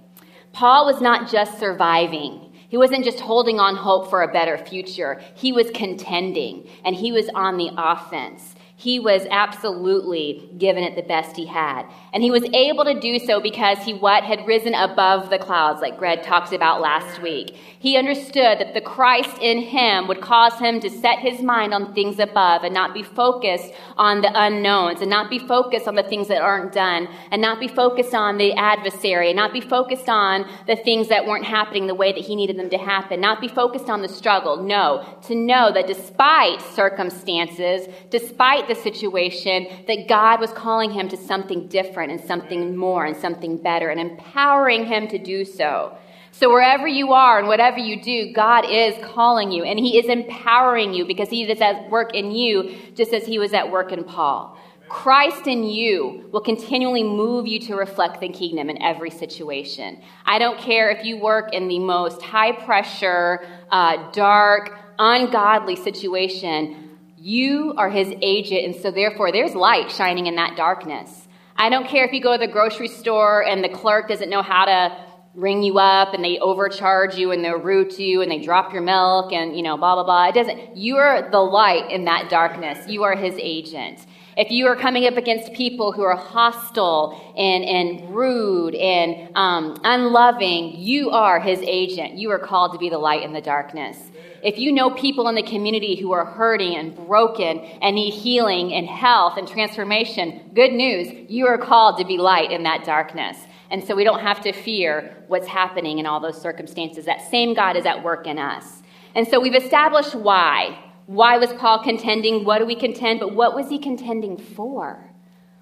Paul 0.53 0.85
was 0.85 1.01
not 1.01 1.29
just 1.29 1.59
surviving. 1.59 2.53
He 2.69 2.77
wasn't 2.77 3.05
just 3.05 3.19
holding 3.19 3.59
on 3.59 3.75
hope 3.75 4.09
for 4.09 4.23
a 4.23 4.31
better 4.31 4.57
future. 4.57 5.21
He 5.35 5.53
was 5.53 5.69
contending 5.71 6.67
and 6.83 6.95
he 6.95 7.11
was 7.11 7.29
on 7.33 7.57
the 7.57 7.69
offense. 7.77 8.55
He 8.79 8.99
was 8.99 9.25
absolutely 9.31 10.51
given 10.55 10.83
it 10.83 10.95
the 10.95 11.01
best 11.01 11.35
he 11.35 11.47
had. 11.47 11.87
And 12.13 12.21
he 12.21 12.29
was 12.29 12.43
able 12.53 12.85
to 12.85 12.99
do 12.99 13.17
so 13.17 13.41
because 13.41 13.79
he 13.79 13.95
what 13.95 14.23
had 14.23 14.45
risen 14.45 14.75
above 14.75 15.31
the 15.31 15.39
clouds, 15.39 15.81
like 15.81 15.97
Greg 15.97 16.21
talked 16.21 16.53
about 16.53 16.79
last 16.79 17.19
week. 17.19 17.55
He 17.79 17.97
understood 17.97 18.59
that 18.59 18.75
the 18.75 18.81
Christ 18.81 19.35
in 19.41 19.57
him 19.57 20.07
would 20.07 20.21
cause 20.21 20.59
him 20.59 20.79
to 20.81 20.91
set 20.91 21.17
his 21.17 21.41
mind 21.41 21.73
on 21.73 21.95
things 21.95 22.19
above 22.19 22.63
and 22.63 22.71
not 22.71 22.93
be 22.93 23.01
focused 23.01 23.73
on 23.97 24.21
the 24.21 24.29
unknowns 24.31 25.01
and 25.01 25.09
not 25.09 25.31
be 25.31 25.39
focused 25.39 25.87
on 25.87 25.95
the 25.95 26.03
things 26.03 26.27
that 26.27 26.43
aren't 26.43 26.71
done 26.71 27.07
and 27.31 27.41
not 27.41 27.59
be 27.59 27.67
focused 27.67 28.13
on 28.13 28.37
the 28.37 28.53
adversary 28.53 29.29
and 29.29 29.37
not 29.37 29.53
be 29.53 29.61
focused 29.61 30.07
on 30.07 30.47
the 30.67 30.75
things 30.75 31.07
that 31.07 31.25
weren't 31.25 31.45
happening 31.45 31.87
the 31.87 31.95
way 31.95 32.13
that 32.13 32.23
he 32.23 32.35
needed 32.35 32.57
them 32.59 32.69
to 32.69 32.77
happen, 32.77 33.19
not 33.19 33.41
be 33.41 33.47
focused 33.47 33.89
on 33.89 34.03
the 34.03 34.07
struggle. 34.07 34.61
No, 34.61 35.03
to 35.23 35.33
know 35.33 35.71
that 35.73 35.87
despite 35.87 36.61
circumstances, 36.61 37.87
despite 38.11 38.66
the 38.67 38.75
situation 38.75 39.67
that 39.87 40.07
God 40.07 40.39
was 40.39 40.51
calling 40.51 40.91
him 40.91 41.09
to 41.09 41.17
something 41.17 41.67
different 41.67 42.11
and 42.11 42.21
something 42.21 42.75
more 42.75 43.05
and 43.05 43.15
something 43.15 43.57
better 43.57 43.89
and 43.89 43.99
empowering 43.99 44.85
him 44.85 45.07
to 45.07 45.17
do 45.17 45.45
so. 45.45 45.97
So, 46.31 46.49
wherever 46.51 46.87
you 46.87 47.13
are 47.13 47.39
and 47.39 47.47
whatever 47.47 47.79
you 47.79 47.99
do, 47.99 48.31
God 48.31 48.69
is 48.69 48.95
calling 49.03 49.51
you 49.51 49.63
and 49.63 49.79
He 49.79 49.97
is 49.97 50.05
empowering 50.05 50.93
you 50.93 51.03
because 51.03 51.29
He 51.29 51.49
is 51.49 51.59
at 51.61 51.89
work 51.89 52.13
in 52.13 52.29
you 52.29 52.75
just 52.93 53.11
as 53.11 53.25
He 53.25 53.39
was 53.39 53.53
at 53.53 53.71
work 53.71 53.91
in 53.91 54.03
Paul. 54.03 54.55
Christ 54.87 55.47
in 55.47 55.63
you 55.63 56.29
will 56.31 56.41
continually 56.41 57.03
move 57.03 57.47
you 57.47 57.59
to 57.61 57.75
reflect 57.75 58.21
the 58.21 58.29
kingdom 58.29 58.69
in 58.69 58.81
every 58.81 59.09
situation. 59.09 60.01
I 60.25 60.37
don't 60.39 60.59
care 60.59 60.91
if 60.91 61.03
you 61.03 61.17
work 61.17 61.53
in 61.53 61.67
the 61.67 61.79
most 61.79 62.21
high 62.21 62.51
pressure, 62.51 63.45
uh, 63.71 64.11
dark, 64.11 64.77
ungodly 64.99 65.75
situation. 65.75 66.86
You 67.19 67.73
are 67.77 67.89
his 67.89 68.13
agent, 68.21 68.65
and 68.65 68.75
so 68.75 68.91
therefore 68.91 69.31
there's 69.31 69.55
light 69.55 69.91
shining 69.91 70.27
in 70.27 70.35
that 70.35 70.55
darkness. 70.55 71.27
I 71.55 71.69
don't 71.69 71.87
care 71.87 72.05
if 72.05 72.13
you 72.13 72.21
go 72.21 72.33
to 72.33 72.37
the 72.37 72.51
grocery 72.51 72.87
store 72.87 73.43
and 73.43 73.63
the 73.63 73.69
clerk 73.69 74.07
doesn't 74.07 74.29
know 74.29 74.43
how 74.43 74.65
to 74.65 74.95
ring 75.33 75.63
you 75.63 75.79
up 75.79 76.13
and 76.13 76.23
they 76.23 76.37
overcharge 76.37 77.15
you 77.15 77.31
and 77.31 77.43
they're 77.43 77.57
rude 77.57 77.89
to 77.91 78.03
you 78.03 78.21
and 78.21 78.31
they 78.31 78.39
drop 78.39 78.71
your 78.71 78.83
milk 78.83 79.33
and 79.33 79.55
you 79.55 79.63
know 79.63 79.77
blah 79.77 79.95
blah 79.95 80.03
blah. 80.03 80.27
It 80.27 80.35
doesn't 80.35 80.77
you're 80.77 81.29
the 81.31 81.39
light 81.39 81.89
in 81.89 82.05
that 82.05 82.29
darkness. 82.29 82.87
You 82.87 83.03
are 83.03 83.15
his 83.15 83.33
agent 83.39 84.05
if 84.37 84.51
you 84.51 84.67
are 84.67 84.75
coming 84.75 85.05
up 85.05 85.17
against 85.17 85.51
people 85.53 85.91
who 85.91 86.03
are 86.03 86.15
hostile 86.15 87.33
and, 87.35 87.63
and 87.65 88.15
rude 88.15 88.75
and 88.75 89.35
um, 89.35 89.79
unloving 89.83 90.75
you 90.77 91.09
are 91.09 91.39
his 91.39 91.59
agent 91.63 92.13
you 92.13 92.29
are 92.31 92.39
called 92.39 92.73
to 92.73 92.77
be 92.77 92.89
the 92.89 92.97
light 92.97 93.23
in 93.23 93.33
the 93.33 93.41
darkness 93.41 93.97
if 94.43 94.57
you 94.57 94.71
know 94.71 94.91
people 94.91 95.27
in 95.27 95.35
the 95.35 95.43
community 95.43 95.95
who 95.95 96.11
are 96.11 96.25
hurting 96.25 96.75
and 96.75 96.95
broken 96.95 97.59
and 97.81 97.95
need 97.95 98.13
healing 98.13 98.73
and 98.73 98.87
health 98.87 99.37
and 99.37 99.47
transformation 99.47 100.41
good 100.53 100.71
news 100.71 101.07
you 101.29 101.45
are 101.47 101.57
called 101.57 101.97
to 101.97 102.05
be 102.05 102.17
light 102.17 102.51
in 102.51 102.63
that 102.63 102.83
darkness 102.85 103.37
and 103.69 103.83
so 103.83 103.95
we 103.95 104.03
don't 104.03 104.21
have 104.21 104.41
to 104.41 104.53
fear 104.53 105.13
what's 105.27 105.47
happening 105.47 105.99
in 105.99 106.05
all 106.05 106.19
those 106.19 106.41
circumstances. 106.41 107.05
That 107.05 107.29
same 107.29 107.53
God 107.53 107.75
is 107.75 107.85
at 107.85 108.03
work 108.03 108.25
in 108.27 108.39
us. 108.39 108.81
And 109.13 109.27
so 109.27 109.39
we've 109.39 109.55
established 109.55 110.15
why. 110.15 110.83
Why 111.07 111.37
was 111.37 111.51
Paul 111.53 111.83
contending? 111.83 112.43
What 112.43 112.59
do 112.59 112.65
we 112.65 112.75
contend? 112.75 113.19
But 113.19 113.33
what 113.33 113.55
was 113.55 113.69
he 113.69 113.79
contending 113.79 114.37
for? 114.37 115.11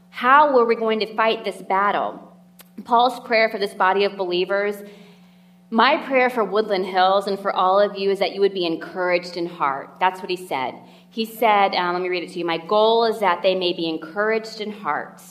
How 0.09 0.53
were 0.53 0.65
we 0.65 0.75
going 0.75 0.99
to 0.99 1.15
fight 1.15 1.45
this 1.45 1.61
battle? 1.61 2.35
Paul's 2.83 3.19
prayer 3.21 3.49
for 3.49 3.57
this 3.57 3.73
body 3.73 4.03
of 4.03 4.17
believers, 4.17 4.83
my 5.71 5.97
prayer 6.05 6.29
for 6.29 6.43
Woodland 6.43 6.85
Hills 6.85 7.27
and 7.27 7.39
for 7.39 7.53
all 7.53 7.79
of 7.79 7.97
you 7.97 8.11
is 8.11 8.19
that 8.19 8.33
you 8.33 8.41
would 8.41 8.53
be 8.53 8.65
encouraged 8.65 9.35
in 9.35 9.45
heart. 9.45 9.95
That's 9.99 10.19
what 10.19 10.29
he 10.29 10.35
said. 10.35 10.75
He 11.09 11.25
said, 11.25 11.73
um, 11.75 11.93
let 11.93 12.01
me 12.01 12.09
read 12.09 12.23
it 12.23 12.31
to 12.33 12.39
you. 12.39 12.45
My 12.45 12.57
goal 12.57 13.05
is 13.05 13.19
that 13.19 13.41
they 13.41 13.55
may 13.55 13.73
be 13.73 13.89
encouraged 13.89 14.61
in 14.61 14.71
heart 14.71 15.21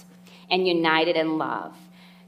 and 0.51 0.67
united 0.67 1.17
in 1.17 1.39
love. 1.39 1.75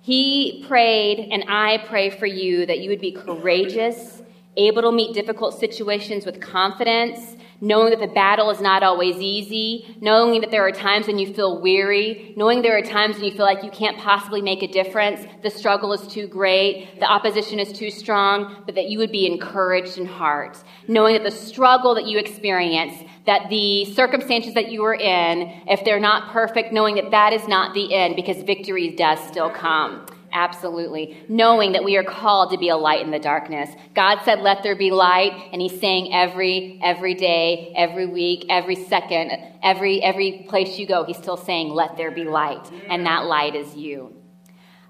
He 0.00 0.64
prayed, 0.68 1.28
and 1.32 1.44
I 1.48 1.84
pray 1.88 2.10
for 2.10 2.26
you 2.26 2.64
that 2.66 2.78
you 2.78 2.90
would 2.90 3.00
be 3.00 3.12
courageous, 3.12 4.22
able 4.56 4.82
to 4.82 4.92
meet 4.92 5.12
difficult 5.12 5.58
situations 5.58 6.24
with 6.24 6.40
confidence, 6.40 7.36
knowing 7.60 7.90
that 7.90 8.00
the 8.00 8.06
battle 8.06 8.50
is 8.50 8.60
not 8.60 8.82
always 8.82 9.16
easy, 9.16 9.96
knowing 10.00 10.40
that 10.40 10.50
there 10.50 10.66
are 10.66 10.72
times 10.72 11.06
when 11.06 11.18
you 11.18 11.32
feel 11.32 11.60
weary, 11.60 12.34
knowing 12.36 12.62
there 12.62 12.76
are 12.76 12.82
times 12.82 13.16
when 13.16 13.24
you 13.24 13.30
feel 13.30 13.46
like 13.46 13.62
you 13.62 13.70
can't 13.70 13.98
possibly 13.98 14.42
make 14.42 14.62
a 14.62 14.66
difference, 14.66 15.26
the 15.42 15.50
struggle 15.50 15.92
is 15.92 16.06
too 16.06 16.26
great, 16.26 16.98
the 17.00 17.06
opposition 17.06 17.58
is 17.58 17.72
too 17.72 17.90
strong, 17.90 18.62
but 18.66 18.74
that 18.74 18.88
you 18.88 18.98
would 18.98 19.12
be 19.12 19.26
encouraged 19.26 19.98
in 19.98 20.06
heart, 20.06 20.62
knowing 20.88 21.14
that 21.14 21.24
the 21.24 21.30
struggle 21.30 21.94
that 21.94 22.06
you 22.06 22.18
experience, 22.18 23.02
that 23.26 23.48
the 23.50 23.84
circumstances 23.94 24.54
that 24.54 24.70
you 24.70 24.84
are 24.84 24.94
in, 24.94 25.62
if 25.66 25.84
they're 25.84 26.00
not 26.00 26.30
perfect, 26.32 26.72
knowing 26.72 26.94
that 26.96 27.10
that 27.10 27.32
is 27.32 27.46
not 27.48 27.74
the 27.74 27.94
end 27.94 28.16
because 28.16 28.42
victory 28.42 28.90
does 28.90 29.18
still 29.26 29.50
come. 29.50 30.06
Absolutely. 30.36 31.16
Knowing 31.30 31.72
that 31.72 31.82
we 31.82 31.96
are 31.96 32.04
called 32.04 32.50
to 32.50 32.58
be 32.58 32.68
a 32.68 32.76
light 32.76 33.00
in 33.00 33.10
the 33.10 33.18
darkness. 33.18 33.70
God 33.94 34.20
said, 34.22 34.40
let 34.40 34.62
there 34.62 34.76
be 34.76 34.90
light, 34.90 35.32
and 35.50 35.62
he's 35.62 35.80
saying 35.80 36.12
every, 36.12 36.78
every 36.82 37.14
day, 37.14 37.72
every 37.74 38.04
week, 38.04 38.44
every 38.50 38.74
second, 38.74 39.32
every, 39.62 40.02
every 40.02 40.44
place 40.46 40.78
you 40.78 40.86
go, 40.86 41.04
he's 41.04 41.16
still 41.16 41.38
saying, 41.38 41.70
let 41.70 41.96
there 41.96 42.10
be 42.10 42.24
light. 42.24 42.70
And 42.90 43.06
that 43.06 43.24
light 43.24 43.54
is 43.54 43.74
you. 43.76 44.14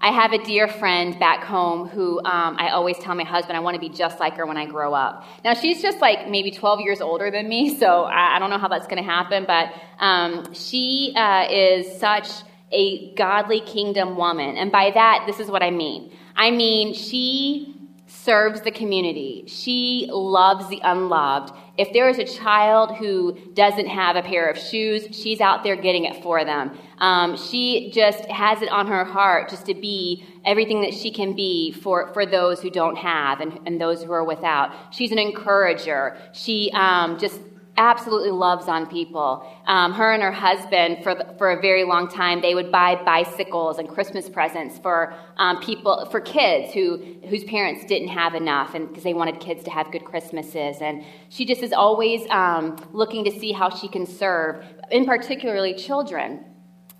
I 0.01 0.11
have 0.11 0.33
a 0.33 0.43
dear 0.43 0.67
friend 0.67 1.17
back 1.17 1.45
home 1.45 1.87
who 1.87 2.19
um, 2.19 2.57
I 2.59 2.71
always 2.71 2.99
tell 2.99 3.15
my 3.15 3.23
husband 3.23 3.55
I 3.55 3.61
want 3.61 3.75
to 3.75 3.79
be 3.79 3.89
just 3.89 4.19
like 4.19 4.35
her 4.35 4.45
when 4.45 4.57
I 4.57 4.65
grow 4.65 4.93
up. 4.93 5.23
Now, 5.45 5.53
she's 5.53 5.81
just 5.81 6.01
like 6.01 6.27
maybe 6.27 6.51
12 6.51 6.81
years 6.81 6.99
older 6.99 7.31
than 7.31 7.47
me, 7.47 7.77
so 7.77 8.03
I, 8.03 8.35
I 8.35 8.39
don't 8.39 8.49
know 8.49 8.57
how 8.57 8.67
that's 8.67 8.87
going 8.87 9.01
to 9.01 9.09
happen, 9.09 9.45
but 9.47 9.71
um, 9.99 10.53
she 10.53 11.13
uh, 11.15 11.47
is 11.49 11.99
such 12.01 12.27
a 12.71 13.13
godly 13.15 13.61
kingdom 13.61 14.17
woman. 14.17 14.57
And 14.57 14.71
by 14.71 14.91
that, 14.91 15.23
this 15.25 15.39
is 15.39 15.49
what 15.49 15.63
I 15.63 15.71
mean 15.71 16.11
I 16.35 16.51
mean, 16.51 16.93
she 16.93 17.73
serves 18.07 18.61
the 18.61 18.71
community, 18.71 19.43
she 19.47 20.07
loves 20.09 20.69
the 20.69 20.79
unloved. 20.83 21.53
If 21.77 21.93
there 21.93 22.09
is 22.09 22.17
a 22.17 22.23
child 22.23 22.95
who 22.95 23.37
doesn't 23.53 23.87
have 23.87 24.15
a 24.15 24.21
pair 24.21 24.49
of 24.49 24.57
shoes, 24.57 25.07
she's 25.11 25.41
out 25.41 25.63
there 25.63 25.75
getting 25.75 26.05
it 26.05 26.23
for 26.23 26.43
them. 26.43 26.77
Um, 26.99 27.37
she 27.37 27.91
just 27.91 28.25
has 28.25 28.61
it 28.61 28.69
on 28.69 28.87
her 28.87 29.03
heart 29.03 29.49
just 29.49 29.65
to 29.67 29.75
be 29.75 30.25
everything 30.45 30.81
that 30.81 30.93
she 30.93 31.11
can 31.11 31.35
be 31.35 31.71
for, 31.71 32.11
for 32.13 32.25
those 32.25 32.61
who 32.61 32.71
don't 32.71 32.95
have 32.95 33.41
and, 33.41 33.59
and 33.67 33.79
those 33.79 34.01
who 34.01 34.11
are 34.11 34.23
without. 34.23 34.71
She's 34.91 35.11
an 35.11 35.19
encourager. 35.19 36.17
She 36.33 36.71
um, 36.73 37.19
just 37.19 37.39
absolutely 37.77 38.31
loves 38.31 38.67
on 38.67 38.87
people. 38.87 39.47
Um, 39.67 39.93
her 39.93 40.11
and 40.11 40.23
her 40.23 40.31
husband, 40.31 41.03
for, 41.03 41.13
the, 41.13 41.35
for 41.37 41.51
a 41.51 41.61
very 41.61 41.83
long 41.83 42.07
time, 42.07 42.41
they 42.41 42.55
would 42.55 42.71
buy 42.71 42.95
bicycles 42.95 43.77
and 43.77 43.87
Christmas 43.87 44.27
presents 44.29 44.79
for 44.79 45.13
um, 45.37 45.61
people, 45.61 46.05
for 46.11 46.19
kids 46.19 46.73
who, 46.73 47.15
whose 47.29 47.43
parents 47.43 47.85
didn't 47.85 48.09
have 48.09 48.33
enough, 48.33 48.73
and 48.73 48.87
because 48.87 49.03
they 49.03 49.13
wanted 49.13 49.39
kids 49.39 49.63
to 49.65 49.69
have 49.69 49.91
good 49.91 50.03
Christmases. 50.03 50.77
And 50.81 51.03
she 51.29 51.45
just 51.45 51.61
is 51.61 51.71
always 51.71 52.27
um, 52.29 52.75
looking 52.91 53.23
to 53.25 53.31
see 53.31 53.51
how 53.51 53.69
she 53.69 53.87
can 53.87 54.05
serve, 54.05 54.65
in 54.91 55.05
particularly 55.05 55.73
children. 55.73 56.43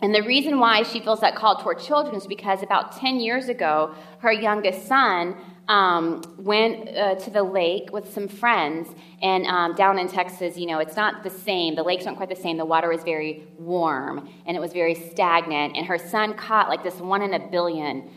And 0.01 0.13
the 0.13 0.21
reason 0.21 0.59
why 0.59 0.83
she 0.83 0.99
feels 0.99 1.21
that 1.21 1.35
call 1.35 1.55
toward 1.55 1.79
children 1.79 2.15
is 2.15 2.27
because 2.27 2.61
about 2.61 2.95
10 2.97 3.19
years 3.19 3.49
ago, 3.49 3.95
her 4.19 4.31
youngest 4.31 4.87
son 4.87 5.35
um, 5.67 6.21
went 6.37 6.89
uh, 6.95 7.15
to 7.15 7.29
the 7.29 7.43
lake 7.43 7.91
with 7.91 8.13
some 8.13 8.27
friends. 8.27 8.89
And 9.21 9.45
um, 9.47 9.75
down 9.75 9.99
in 9.99 10.07
Texas, 10.07 10.57
you 10.57 10.65
know, 10.65 10.79
it's 10.79 10.95
not 10.95 11.23
the 11.23 11.29
same. 11.29 11.75
The 11.75 11.83
lakes 11.83 12.05
aren't 12.05 12.17
quite 12.17 12.29
the 12.29 12.35
same. 12.35 12.57
The 12.57 12.65
water 12.65 12.91
is 12.91 13.03
very 13.03 13.47
warm 13.57 14.29
and 14.45 14.55
it 14.55 14.59
was 14.59 14.73
very 14.73 14.95
stagnant. 14.95 15.75
And 15.75 15.85
her 15.85 15.97
son 15.97 16.33
caught 16.35 16.69
like 16.69 16.83
this 16.83 16.95
one 16.95 17.21
in 17.21 17.33
a 17.33 17.39
billion 17.39 18.09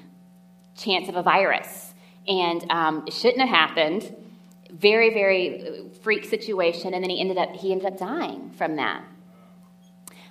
chance 0.77 1.09
of 1.09 1.17
a 1.17 1.23
virus. 1.23 1.95
And 2.29 2.71
um, 2.71 3.05
it 3.07 3.13
shouldn't 3.13 3.41
have 3.41 3.49
happened. 3.49 4.15
Very, 4.71 5.13
very 5.13 5.69
uh, 5.69 5.95
freak 6.03 6.25
situation. 6.25 6.95
And 6.95 7.03
then 7.03 7.11
he 7.11 7.21
ended 7.21 7.39
up, 7.39 7.55
he 7.57 7.73
ended 7.73 7.87
up 7.87 7.99
dying 7.99 8.51
from 8.51 8.77
that 8.77 9.05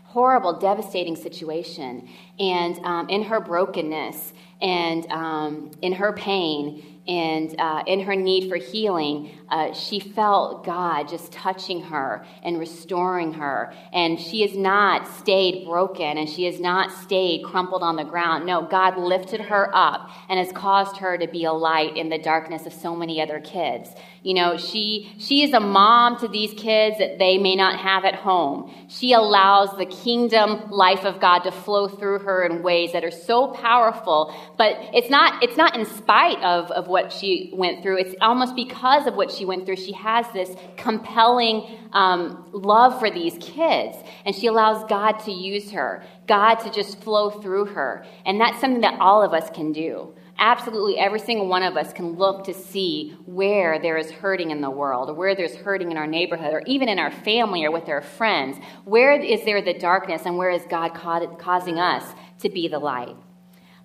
horrible, 0.10 0.58
devastating 0.58 1.16
situation. 1.16 2.10
And 2.40 2.80
um, 2.80 3.10
in 3.10 3.24
her 3.24 3.40
brokenness 3.40 4.34
and 4.60 5.06
um, 5.12 5.72
in 5.84 5.94
her 5.94 6.14
pain, 6.14 6.99
and 7.10 7.60
uh, 7.60 7.84
in 7.88 8.00
her 8.02 8.16
need 8.16 8.50
for 8.50 8.56
healing, 8.56 9.32
uh, 9.50 9.74
she 9.74 10.00
felt 10.00 10.64
God 10.66 11.08
just 11.08 11.32
touching 11.32 11.82
her 11.84 12.26
and 12.44 12.60
restoring 12.60 13.34
her. 13.34 13.74
And 13.92 14.20
she 14.20 14.42
has 14.42 14.56
not 14.56 15.08
stayed 15.08 15.66
broken 15.66 16.18
and 16.18 16.30
she 16.30 16.46
has 16.46 16.60
not 16.60 16.92
stayed 16.92 17.44
crumpled 17.44 17.84
on 17.84 17.96
the 17.96 18.04
ground. 18.04 18.46
No, 18.46 18.62
God 18.62 18.98
lifted 18.98 19.42
her 19.42 19.74
up 19.76 20.10
and 20.30 20.40
has 20.40 20.52
caused 20.52 20.98
her 20.98 21.18
to 21.18 21.28
be 21.28 21.46
a 21.46 21.54
light 21.54 21.98
in 21.98 22.10
the 22.10 22.18
darkness 22.20 22.66
of 22.66 22.74
so 22.74 22.96
many 22.96 23.22
other 23.22 23.40
kids. 23.40 23.90
You 24.22 24.34
know, 24.34 24.58
she, 24.58 25.14
she 25.18 25.44
is 25.44 25.54
a 25.54 25.62
mom 25.62 26.20
to 26.20 26.28
these 26.28 26.54
kids 26.54 26.98
that 26.98 27.20
they 27.20 27.38
may 27.38 27.56
not 27.56 27.80
have 27.80 28.04
at 28.04 28.16
home. 28.16 28.74
She 28.90 29.14
allows 29.14 29.78
the 29.78 29.86
kingdom 29.86 30.70
life 30.70 31.06
of 31.06 31.22
God 31.22 31.40
to 31.40 31.52
flow 31.52 31.88
through 31.88 32.20
her 32.20 32.44
in 32.44 32.62
ways 32.62 32.92
that 32.92 33.06
are 33.06 33.12
so 33.12 33.48
powerful, 33.48 34.36
but 34.58 34.76
it's 34.94 35.10
not, 35.10 35.42
it's 35.42 35.56
not 35.56 35.76
in 35.78 35.86
spite 35.86 36.42
of, 36.44 36.70
of 36.72 36.88
what 36.88 37.14
she 37.14 37.52
went 37.54 37.82
through. 37.82 38.00
It's 38.00 38.16
almost 38.22 38.56
because 38.56 39.08
of 39.08 39.16
what 39.16 39.32
she 39.32 39.39
went 39.46 39.66
through. 39.66 39.78
She 39.78 39.94
has 39.94 40.26
this 40.34 40.56
compelling 40.78 41.78
um, 41.94 42.50
love 42.52 43.00
for 43.00 43.10
these 43.10 43.38
kids, 43.40 43.98
and 44.26 44.36
she 44.36 44.48
allows 44.48 44.84
God 44.90 45.14
to 45.26 45.32
use 45.32 45.72
her, 45.72 46.04
God 46.28 46.56
to 46.56 46.70
just 46.70 47.02
flow 47.02 47.30
through 47.30 47.66
her. 47.66 48.06
And 48.26 48.40
that's 48.40 48.60
something 48.62 48.82
that 48.82 49.00
all 49.00 49.24
of 49.24 49.34
us 49.34 49.50
can 49.50 49.72
do 49.72 50.14
absolutely 50.40 50.98
every 50.98 51.20
single 51.20 51.48
one 51.48 51.64
of 51.64 51.78
us 51.78 51.94
can 51.94 52.14
look 52.14 52.46
to 52.46 52.54
see 52.54 53.16
where 53.26 53.78
there 53.80 53.98
is 53.98 54.10
hurting 54.10 54.52
in 54.52 54.62
the 54.62 54.70
world, 54.70 55.10
or 55.10 55.14
where 55.14 55.36
there's 55.36 55.56
hurting 55.56 55.92
in 55.92 55.98
our 55.98 56.08
neighborhood, 56.08 56.54
or 56.54 56.64
even 56.66 56.90
in 56.90 56.98
our 56.98 57.12
family 57.12 57.66
or 57.66 57.72
with 57.72 57.88
our 57.90 58.02
friends. 58.02 58.58
Where 58.86 59.14
is 59.20 59.44
there 59.46 59.62
the 59.62 59.74
darkness, 59.74 60.24
and 60.26 60.38
where 60.38 60.50
is 60.50 60.64
God 60.70 60.94
causing 60.94 61.78
us 61.78 62.16
to 62.40 62.50
be 62.50 62.68
the 62.68 62.80
light? 62.80 63.16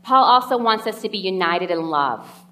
Paul 0.03 0.25
also 0.25 0.57
wants 0.57 0.87
us 0.87 1.03
to 1.03 1.09
be 1.09 1.19
united 1.19 1.71
in 1.71 1.83
love. 1.83 2.44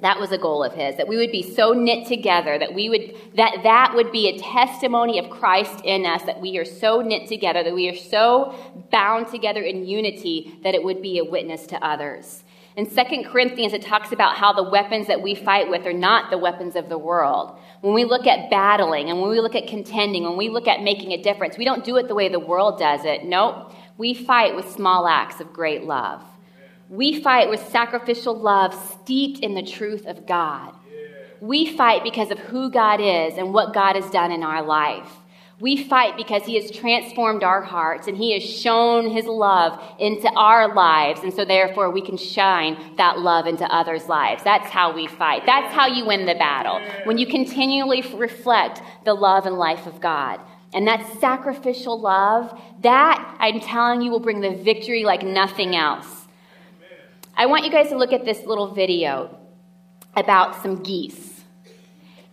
That 0.00 0.20
was 0.20 0.30
a 0.30 0.38
goal 0.38 0.62
of 0.62 0.74
his, 0.74 0.96
that 0.96 1.08
we 1.08 1.16
would 1.16 1.32
be 1.32 1.42
so 1.42 1.72
knit 1.72 2.06
together, 2.06 2.56
that 2.56 2.72
we 2.72 2.88
would 2.88 3.16
that 3.34 3.62
that 3.64 3.94
would 3.94 4.12
be 4.12 4.28
a 4.28 4.38
testimony 4.38 5.18
of 5.18 5.28
Christ 5.28 5.84
in 5.84 6.06
us, 6.06 6.22
that 6.22 6.40
we 6.40 6.56
are 6.58 6.64
so 6.64 7.00
knit 7.00 7.28
together, 7.28 7.64
that 7.64 7.74
we 7.74 7.88
are 7.88 7.96
so 7.96 8.54
bound 8.92 9.26
together 9.28 9.62
in 9.62 9.86
unity 9.86 10.56
that 10.62 10.74
it 10.74 10.84
would 10.84 11.02
be 11.02 11.18
a 11.18 11.24
witness 11.24 11.66
to 11.68 11.84
others. 11.84 12.44
In 12.76 12.88
2 12.88 13.24
Corinthians, 13.24 13.72
it 13.72 13.82
talks 13.82 14.12
about 14.12 14.36
how 14.36 14.52
the 14.52 14.62
weapons 14.62 15.08
that 15.08 15.20
we 15.20 15.34
fight 15.34 15.68
with 15.68 15.84
are 15.84 15.92
not 15.92 16.30
the 16.30 16.38
weapons 16.38 16.76
of 16.76 16.88
the 16.88 16.96
world. 16.96 17.58
When 17.80 17.92
we 17.92 18.04
look 18.04 18.24
at 18.24 18.50
battling 18.50 19.10
and 19.10 19.20
when 19.20 19.30
we 19.30 19.40
look 19.40 19.56
at 19.56 19.66
contending, 19.66 20.22
when 20.22 20.36
we 20.36 20.48
look 20.48 20.68
at 20.68 20.82
making 20.82 21.10
a 21.10 21.20
difference, 21.20 21.58
we 21.58 21.64
don't 21.64 21.84
do 21.84 21.96
it 21.96 22.06
the 22.06 22.14
way 22.14 22.28
the 22.28 22.38
world 22.38 22.78
does 22.78 23.04
it. 23.04 23.24
Nope. 23.24 23.72
We 23.96 24.14
fight 24.14 24.54
with 24.54 24.70
small 24.70 25.08
acts 25.08 25.40
of 25.40 25.52
great 25.52 25.86
love. 25.86 26.22
We 26.88 27.20
fight 27.20 27.50
with 27.50 27.68
sacrificial 27.68 28.38
love 28.38 28.72
steeped 29.02 29.40
in 29.40 29.54
the 29.54 29.62
truth 29.62 30.06
of 30.06 30.26
God. 30.26 30.72
We 31.40 31.76
fight 31.76 32.02
because 32.02 32.30
of 32.30 32.38
who 32.38 32.70
God 32.70 33.00
is 33.00 33.36
and 33.36 33.52
what 33.52 33.74
God 33.74 33.94
has 33.94 34.10
done 34.10 34.32
in 34.32 34.42
our 34.42 34.62
life. 34.62 35.10
We 35.60 35.84
fight 35.84 36.16
because 36.16 36.44
He 36.44 36.54
has 36.54 36.70
transformed 36.70 37.42
our 37.42 37.60
hearts 37.60 38.06
and 38.06 38.16
He 38.16 38.32
has 38.32 38.42
shown 38.42 39.10
His 39.10 39.26
love 39.26 39.78
into 39.98 40.28
our 40.30 40.74
lives. 40.74 41.20
And 41.22 41.34
so, 41.34 41.44
therefore, 41.44 41.90
we 41.90 42.00
can 42.00 42.16
shine 42.16 42.96
that 42.96 43.18
love 43.18 43.46
into 43.46 43.64
others' 43.66 44.08
lives. 44.08 44.42
That's 44.42 44.70
how 44.70 44.94
we 44.94 45.08
fight. 45.08 45.44
That's 45.44 45.74
how 45.74 45.88
you 45.88 46.06
win 46.06 46.26
the 46.26 46.36
battle. 46.36 46.80
When 47.04 47.18
you 47.18 47.26
continually 47.26 48.02
reflect 48.14 48.80
the 49.04 49.14
love 49.14 49.46
and 49.46 49.56
life 49.56 49.86
of 49.86 50.00
God. 50.00 50.40
And 50.72 50.86
that 50.86 51.18
sacrificial 51.20 52.00
love, 52.00 52.58
that 52.82 53.36
I'm 53.40 53.60
telling 53.60 54.00
you 54.00 54.10
will 54.10 54.20
bring 54.20 54.40
the 54.40 54.54
victory 54.54 55.04
like 55.04 55.22
nothing 55.22 55.74
else. 55.74 56.17
I 57.40 57.46
want 57.46 57.64
you 57.64 57.70
guys 57.70 57.90
to 57.90 57.96
look 57.96 58.12
at 58.12 58.24
this 58.24 58.44
little 58.46 58.74
video 58.74 59.38
about 60.16 60.60
some 60.60 60.82
geese. 60.82 61.44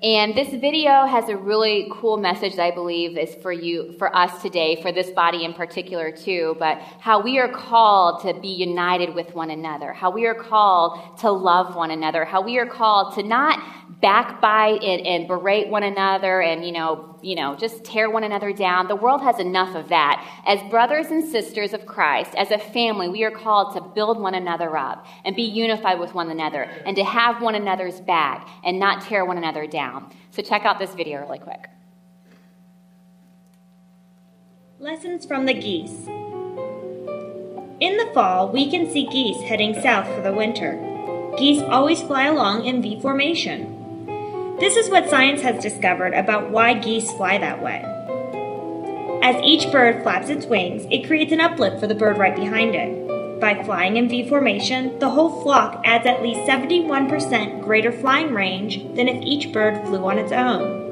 And 0.02 0.34
this 0.34 0.50
video 0.50 1.06
has 1.06 1.30
a 1.30 1.38
really 1.38 1.88
cool 1.91 2.18
message 2.18 2.56
that 2.56 2.63
I 2.63 2.72
believe 2.72 3.15
is 3.15 3.36
for 3.36 3.52
you, 3.52 3.94
for 4.00 4.15
us 4.15 4.41
today, 4.41 4.82
for 4.82 4.91
this 4.91 5.12
body 5.12 5.46
in 5.46 5.54
particular 5.54 6.12
too, 6.12 6.56
but 6.58 6.80
how 7.00 7.22
we 7.22 7.38
are 7.38 7.48
called 7.48 8.24
to 8.24 8.34
be 8.34 8.48
united 8.48 9.13
with 9.13 9.36
one 9.36 9.52
another, 9.52 9.94
how 9.94 10.10
we 10.10 10.26
are 10.26 10.34
called 10.34 11.20
to 11.20 11.30
love 11.30 11.76
one 11.76 11.91
another, 11.91 12.26
how 12.26 12.41
we 12.41 12.58
are 12.58 12.65
called 12.65 13.13
to 13.13 13.22
not 13.22 13.62
backbite 14.06 14.84
and, 14.84 15.02
and 15.02 15.28
berate 15.28 15.68
one 15.68 15.82
another 15.82 16.39
and, 16.39 16.63
you 16.63 16.72
know, 16.72 17.18
you 17.24 17.34
know, 17.34 17.56
just 17.56 17.84
tear 17.84 18.08
one 18.08 18.24
another 18.24 18.54
down. 18.54 18.88
The 18.88 18.96
world 18.96 19.20
has 19.24 19.39
enough 19.39 19.76
of 19.76 19.89
that. 19.89 20.24
As 20.46 20.62
brothers 20.70 21.08
and 21.08 21.28
sisters 21.28 21.74
of 21.74 21.88
Christ, 21.88 22.36
as 22.36 22.52
a 22.52 22.60
family, 22.60 23.10
we 23.10 23.24
are 23.24 23.32
called 23.32 23.74
to 23.74 23.82
build 23.82 24.20
one 24.20 24.36
another 24.36 24.78
up 24.78 25.08
and 25.26 25.36
be 25.36 25.41
unified 25.41 26.00
with 26.00 26.13
one 26.13 26.30
another 26.30 26.70
and 26.86 26.96
to 26.98 27.04
have 27.04 27.41
one 27.41 27.56
another's 27.56 28.00
back 28.00 28.48
and 28.63 28.78
not 28.78 29.02
tear 29.02 29.26
one 29.26 29.39
another 29.39 29.65
down. 29.65 30.13
So 30.30 30.44
check 30.44 30.65
out 30.65 30.78
this 30.78 30.94
video 30.94 31.22
really 31.22 31.39
quick. 31.39 31.68
Lessons 34.78 35.26
from 35.26 35.48
the 35.48 35.56
geese. 35.56 36.06
In 37.80 37.98
the 37.98 38.12
fall, 38.13 38.52
we 38.52 38.70
can 38.70 38.88
see 38.91 39.08
geese 39.08 39.41
heading 39.41 39.74
south 39.82 40.06
for 40.13 40.22
the 40.22 40.32
winter. 40.32 40.80
Geese 41.39 41.63
always 41.63 42.04
fly 42.04 42.26
along 42.26 42.65
in 42.65 42.84
V 42.84 43.02
formation. 43.02 43.75
This 44.60 44.78
is 44.78 44.89
what 44.89 45.10
science 45.10 45.41
has 45.41 45.62
discovered 45.62 46.13
about 46.13 46.50
why 46.50 46.76
geese 46.76 47.12
fly 47.12 47.38
that 47.38 47.62
way. 47.62 47.84
As 49.22 49.44
each 49.44 49.70
bird 49.70 50.02
flaps 50.02 50.30
its 50.30 50.46
wings, 50.46 50.88
it 50.89 51.08
creates 51.08 51.34
an 51.34 51.41
uplift 51.41 51.82
for 51.82 51.88
the 51.88 51.96
bird 51.96 52.18
right 52.18 52.36
behind 52.36 52.74
it. 52.74 53.41
By 53.41 53.62
flying 53.65 53.98
in 53.98 54.08
V 54.08 54.30
formation, 54.30 54.98
the 55.00 55.10
whole 55.10 55.41
flock 55.41 55.82
adds 55.84 56.06
at 56.06 56.24
least 56.24 56.39
71% 56.41 57.63
greater 57.63 57.91
flying 57.91 58.34
range 58.34 58.78
than 58.96 59.10
if 59.10 59.22
each 59.24 59.52
bird 59.52 59.86
flew 59.86 60.06
on 60.06 60.18
its 60.18 60.32
own. 60.32 60.84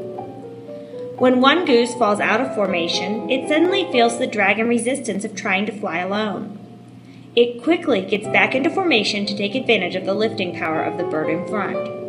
When 1.17 1.39
one 1.39 1.63
goose 1.63 1.93
falls 1.93 2.19
out 2.19 2.41
of 2.41 2.53
formation, 2.55 3.29
it 3.29 3.47
suddenly 3.47 3.89
feels 3.93 4.19
the 4.19 4.27
drag 4.27 4.59
and 4.59 4.67
resistance 4.67 5.23
of 5.23 5.35
trying 5.35 5.65
to 5.67 5.79
fly 5.79 5.99
alone. 5.99 6.59
It 7.33 7.63
quickly 7.63 8.01
gets 8.01 8.27
back 8.27 8.55
into 8.55 8.69
formation 8.69 9.25
to 9.25 9.37
take 9.37 9.55
advantage 9.55 9.95
of 9.95 10.05
the 10.05 10.13
lifting 10.13 10.53
power 10.53 10.83
of 10.83 10.97
the 10.97 11.05
bird 11.05 11.29
in 11.29 11.47
front. 11.47 12.02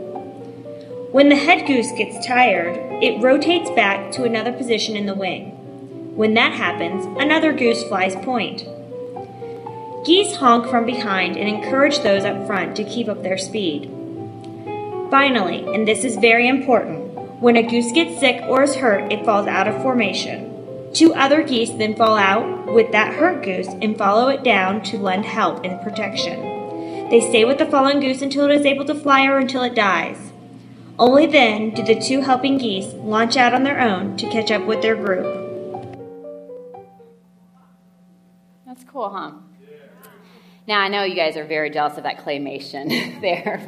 When 1.15 1.29
the 1.29 1.37
head 1.37 1.69
goose 1.69 1.93
gets 1.93 2.27
tired, 2.27 2.77
it 3.01 3.23
rotates 3.23 3.71
back 3.71 4.11
to 4.15 4.25
another 4.25 4.53
position 4.53 4.97
in 4.97 5.07
the 5.07 5.15
wing. 5.15 5.53
When 6.17 6.35
that 6.35 6.55
happens, 6.55 7.07
another 7.23 7.53
goose 7.53 7.85
flies 7.85 8.17
point. 8.17 8.67
Geese 10.05 10.35
honk 10.35 10.69
from 10.69 10.85
behind 10.85 11.37
and 11.37 11.49
encourage 11.49 12.01
those 12.01 12.25
up 12.25 12.49
front 12.49 12.75
to 12.75 12.83
keep 12.83 13.07
up 13.07 13.23
their 13.23 13.39
speed. 13.39 13.89
Finally, 15.09 15.65
and 15.73 15.87
this 15.87 16.03
is 16.03 16.17
very 16.17 16.49
important, 16.49 17.15
when 17.41 17.55
a 17.55 17.63
goose 17.63 17.93
gets 17.93 18.19
sick 18.19 18.43
or 18.49 18.65
is 18.65 18.75
hurt, 18.75 19.13
it 19.13 19.25
falls 19.25 19.47
out 19.47 19.69
of 19.69 19.81
formation. 19.83 20.91
Two 20.95 21.15
other 21.15 21.45
geese 21.45 21.71
then 21.71 21.95
fall 21.95 22.17
out 22.17 22.75
with 22.75 22.91
that 22.91 23.15
hurt 23.15 23.45
goose 23.45 23.69
and 23.69 23.97
follow 23.97 24.31
it 24.31 24.43
down 24.43 24.83
to 24.83 24.99
lend 24.99 25.27
help 25.27 25.65
and 25.65 25.81
protection. 25.81 27.09
They 27.09 27.21
stay 27.21 27.45
with 27.45 27.59
the 27.59 27.67
fallen 27.67 28.01
goose 28.01 28.21
until 28.21 28.47
it 28.47 28.57
is 28.57 28.67
able 28.67 28.85
to 28.87 28.97
fly 28.97 29.27
or 29.27 29.39
until 29.39 29.63
it 29.63 29.77
dies. 29.77 30.33
Only 30.99 31.27
then 31.27 31.71
do 31.71 31.83
the 31.83 31.97
two 31.97 32.21
helping 32.21 32.59
geese 32.59 32.93
launch 32.95 33.37
out 33.37 33.53
on 33.53 33.65
their 33.65 33.81
own 33.81 34.17
to 34.17 34.29
catch 34.31 34.51
up 34.53 34.65
with 34.65 34.81
their 34.81 34.95
group. 34.95 35.25
That's 38.65 38.85
cool, 38.85 39.11
huh? 39.11 39.33
Now, 40.67 40.81
I 40.81 40.89
know 40.89 41.03
you 41.03 41.17
guys 41.17 41.37
are 41.37 41.45
very 41.45 41.71
jealous 41.71 41.97
of 41.97 42.05
that 42.05 42.25
claymation 42.25 43.21
there. 43.21 43.61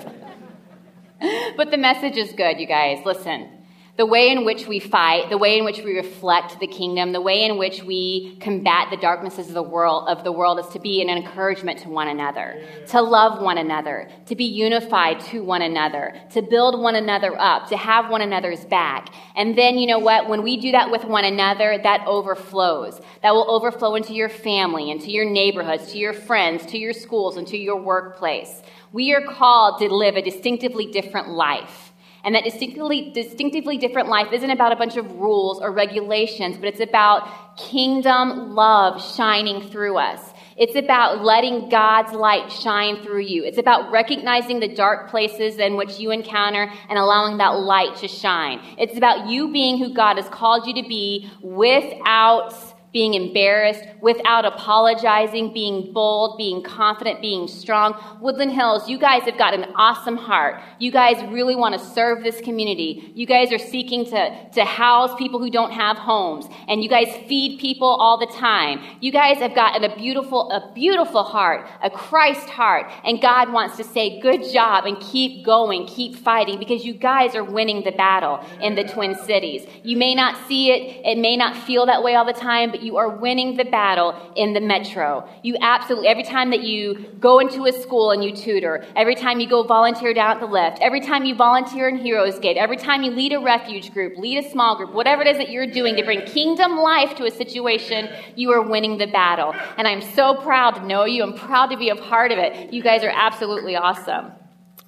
but 1.57 1.71
the 1.71 1.77
message 1.77 2.17
is 2.17 2.33
good, 2.33 2.61
you 2.61 2.67
guys. 2.67 3.05
Listen, 3.05 3.56
the 3.97 4.05
way 4.05 4.31
in 4.31 4.45
which 4.45 4.67
we 4.67 4.79
fight, 4.79 5.31
the 5.31 5.39
way 5.39 5.59
in 5.59 5.65
which 5.65 5.79
we 5.79 5.97
reflect 5.97 6.61
the 6.61 6.67
kingdom, 6.67 7.13
the 7.13 7.21
way 7.21 7.45
in 7.45 7.57
which 7.57 7.83
we 7.83 8.37
combat 8.41 8.89
the 8.91 8.97
darknesses 8.99 9.49
of 9.49 9.55
the 9.55 9.63
world 9.63 10.07
of 10.09 10.23
the 10.23 10.33
world 10.33 10.59
is 10.59 10.67
to 10.69 10.79
be 10.79 11.01
an 11.01 11.09
encouragement 11.09 11.79
to 11.79 11.89
one 11.89 12.09
another, 12.09 12.63
to 12.89 13.01
love 13.01 13.41
one 13.41 13.57
another, 13.57 14.09
to 14.27 14.37
be 14.37 14.45
unified 14.45 15.19
to 15.21 15.43
one 15.43 15.63
another, 15.63 16.15
to 16.31 16.43
build 16.43 16.79
one 16.79 16.95
another 16.95 17.35
up, 17.41 17.69
to 17.69 17.77
have 17.77 18.11
one 18.11 18.21
another's 18.21 18.65
back. 18.67 19.15
And 19.35 19.57
then 19.57 19.79
you 19.79 19.87
know 19.87 19.99
what? 19.99 20.29
When 20.29 20.43
we 20.43 20.59
do 20.59 20.73
that 20.73 20.91
with 20.91 21.05
one 21.05 21.25
another, 21.25 21.79
that 21.83 22.07
overflows. 22.07 23.01
That 23.23 23.33
will 23.35 23.51
overflow 23.51 23.95
into 23.95 24.13
your 24.13 24.29
family, 24.29 24.91
into 24.91 25.11
your 25.11 25.25
neighborhoods, 25.25 25.93
to 25.93 25.99
your 25.99 26.13
friends, 26.13 26.67
to 26.67 26.79
your 26.79 26.93
schools, 26.93 27.39
and 27.39 27.47
to 27.49 27.57
your 27.57 27.81
workplace. 27.81 28.63
We 28.93 29.15
are 29.15 29.23
called 29.23 29.79
to 29.81 29.93
live 29.93 30.17
a 30.17 30.23
distinctively 30.23 30.93
different 30.93 31.31
life. 31.31 31.86
And 32.27 32.35
that 32.35 32.43
distinctively, 32.43 33.13
distinctively 33.13 33.79
different 33.79 34.09
life 34.09 34.33
isn't 34.33 34.51
about 34.51 34.73
a 34.73 34.77
bunch 34.77 34.97
of 34.97 35.09
rules 35.13 35.61
or 35.61 35.71
regulations, 35.71 36.57
but 36.57 36.67
it's 36.67 36.81
about 36.81 37.57
kingdom 37.57 38.57
love 38.57 39.01
shining 39.15 39.71
through 39.71 39.97
us. 39.97 40.21
It's 40.57 40.75
about 40.75 41.23
letting 41.23 41.69
God's 41.69 42.13
light 42.13 42.51
shine 42.51 43.05
through 43.05 43.21
you. 43.21 43.45
It's 43.45 43.59
about 43.59 43.93
recognizing 43.93 44.59
the 44.59 44.75
dark 44.75 45.09
places 45.09 45.59
in 45.59 45.77
which 45.77 46.01
you 46.01 46.11
encounter 46.11 46.69
and 46.89 46.99
allowing 46.99 47.37
that 47.39 47.59
light 47.61 47.95
to 47.99 48.09
shine. 48.09 48.61
It's 48.77 48.97
about 48.97 49.29
you 49.29 49.53
being 49.53 49.79
who 49.79 49.95
God 49.95 50.17
has 50.17 50.29
called 50.29 50.67
you 50.67 50.83
to 50.83 50.89
be 50.89 51.31
without 51.43 52.55
being 52.97 53.13
embarrassed, 53.13 53.85
without 54.01 54.47
apologizing, 54.47 55.53
being 55.53 55.93
bold, 55.93 56.39
being 56.39 56.63
confident, 56.63 57.21
being 57.21 57.47
strong. 57.47 57.95
Woodland 58.23 58.53
Hills, 58.53 58.89
you 58.89 58.97
guys 58.97 59.23
have 59.25 59.37
got 59.37 59.53
an 59.53 59.67
awesome 59.77 60.17
heart. 60.17 60.63
You 60.79 60.91
guys 60.91 61.23
really 61.31 61.55
want 61.55 61.79
to 61.79 61.87
serve 61.91 62.23
this 62.23 62.41
community. 62.41 63.13
You 63.15 63.27
guys 63.27 63.53
are 63.53 63.59
seeking 63.59 64.07
to, 64.07 64.23
to 64.53 64.65
house 64.65 65.15
people 65.19 65.39
who 65.39 65.51
don't 65.51 65.73
have 65.73 65.99
homes, 65.99 66.47
and 66.69 66.83
you 66.83 66.89
guys 66.89 67.09
feed 67.29 67.61
people 67.61 67.87
all 67.87 68.17
the 68.17 68.33
time. 68.33 68.81
You 69.03 69.13
guys 69.13 69.37
have 69.41 69.55
got 69.55 69.85
a 69.85 69.95
beautiful, 69.95 70.51
a 70.51 70.73
beautiful 70.73 71.23
heart, 71.23 71.69
a 71.83 71.91
Christ 71.91 72.49
heart, 72.49 72.91
and 73.05 73.21
God 73.21 73.53
wants 73.53 73.77
to 73.77 73.85
say, 73.85 74.21
good 74.21 74.43
job, 74.51 74.87
and 74.87 74.99
keep 75.01 75.45
going, 75.45 75.87
keep 75.87 76.17
fighting, 76.17 76.59
because 76.59 76.87
you 76.87 76.95
guys 76.95 77.35
are 77.35 77.45
winning 77.45 77.85
the 77.85 77.93
battle 77.93 78.41
in 78.63 78.75
the 78.75 78.85
Twin 78.85 79.15
Cities. 79.15 79.67
You 79.83 79.99
may 79.99 80.15
not 80.15 80.49
see 80.49 80.71
it, 80.71 81.05
it 81.05 81.19
may 81.19 81.37
not 81.37 81.55
feel 81.67 81.85
that 81.85 82.03
way 82.03 82.15
all 82.15 82.25
the 82.25 82.33
time, 82.33 82.71
but 82.71 82.86
you 82.87 82.97
are 82.97 83.09
winning 83.09 83.57
the 83.57 83.65
battle 83.65 84.15
in 84.37 84.53
the 84.53 84.61
metro. 84.61 85.29
You 85.43 85.57
absolutely, 85.61 86.09
every 86.09 86.23
time 86.23 86.51
that 86.51 86.63
you 86.63 87.11
go 87.19 87.41
into 87.41 87.67
a 87.67 87.73
school 87.73 88.13
and 88.13 88.25
you 88.25 88.35
tutor, 88.35 88.85
every 88.95 89.17
time 89.17 89.41
you 89.41 89.49
go 89.49 89.65
volunteer 89.65 90.15
down 90.15 90.31
at 90.31 90.41
the 90.41 90.47
lift, 90.47 90.79
every 90.81 91.01
time 91.01 91.25
you 91.25 91.35
volunteer 91.35 91.89
in 91.89 91.99
Heroes 91.99 92.39
Gate, 92.39 92.57
every 92.57 92.77
time 92.77 93.03
you 93.03 93.11
lead 93.11 93.33
a 93.33 93.41
refuge 93.41 93.93
group, 93.93 94.17
lead 94.17 94.39
a 94.39 94.51
small 94.51 94.77
group, 94.77 94.95
whatever 94.95 95.23
it 95.23 95.29
is 95.29 95.37
that 95.37 95.51
you're 95.51 95.67
doing 95.67 95.97
to 95.97 96.05
bring 96.05 96.23
kingdom 96.23 96.79
life 96.79 97.17
to 97.17 97.25
a 97.25 97.31
situation, 97.31 98.09
you 98.37 98.53
are 98.53 98.63
winning 98.63 98.99
the 98.99 99.09
battle. 99.09 99.53
And 99.77 99.89
I'm 99.89 100.01
so 100.01 100.35
proud 100.37 100.77
to 100.77 100.87
know 100.87 101.05
you. 101.05 101.25
I'm 101.25 101.35
proud 101.35 101.67
to 101.71 101.77
be 101.77 101.89
a 101.89 101.97
part 101.97 102.31
of 102.31 102.39
it. 102.39 102.73
You 102.73 102.83
guys 102.83 103.03
are 103.03 103.13
absolutely 103.13 103.75
awesome. 103.75 104.31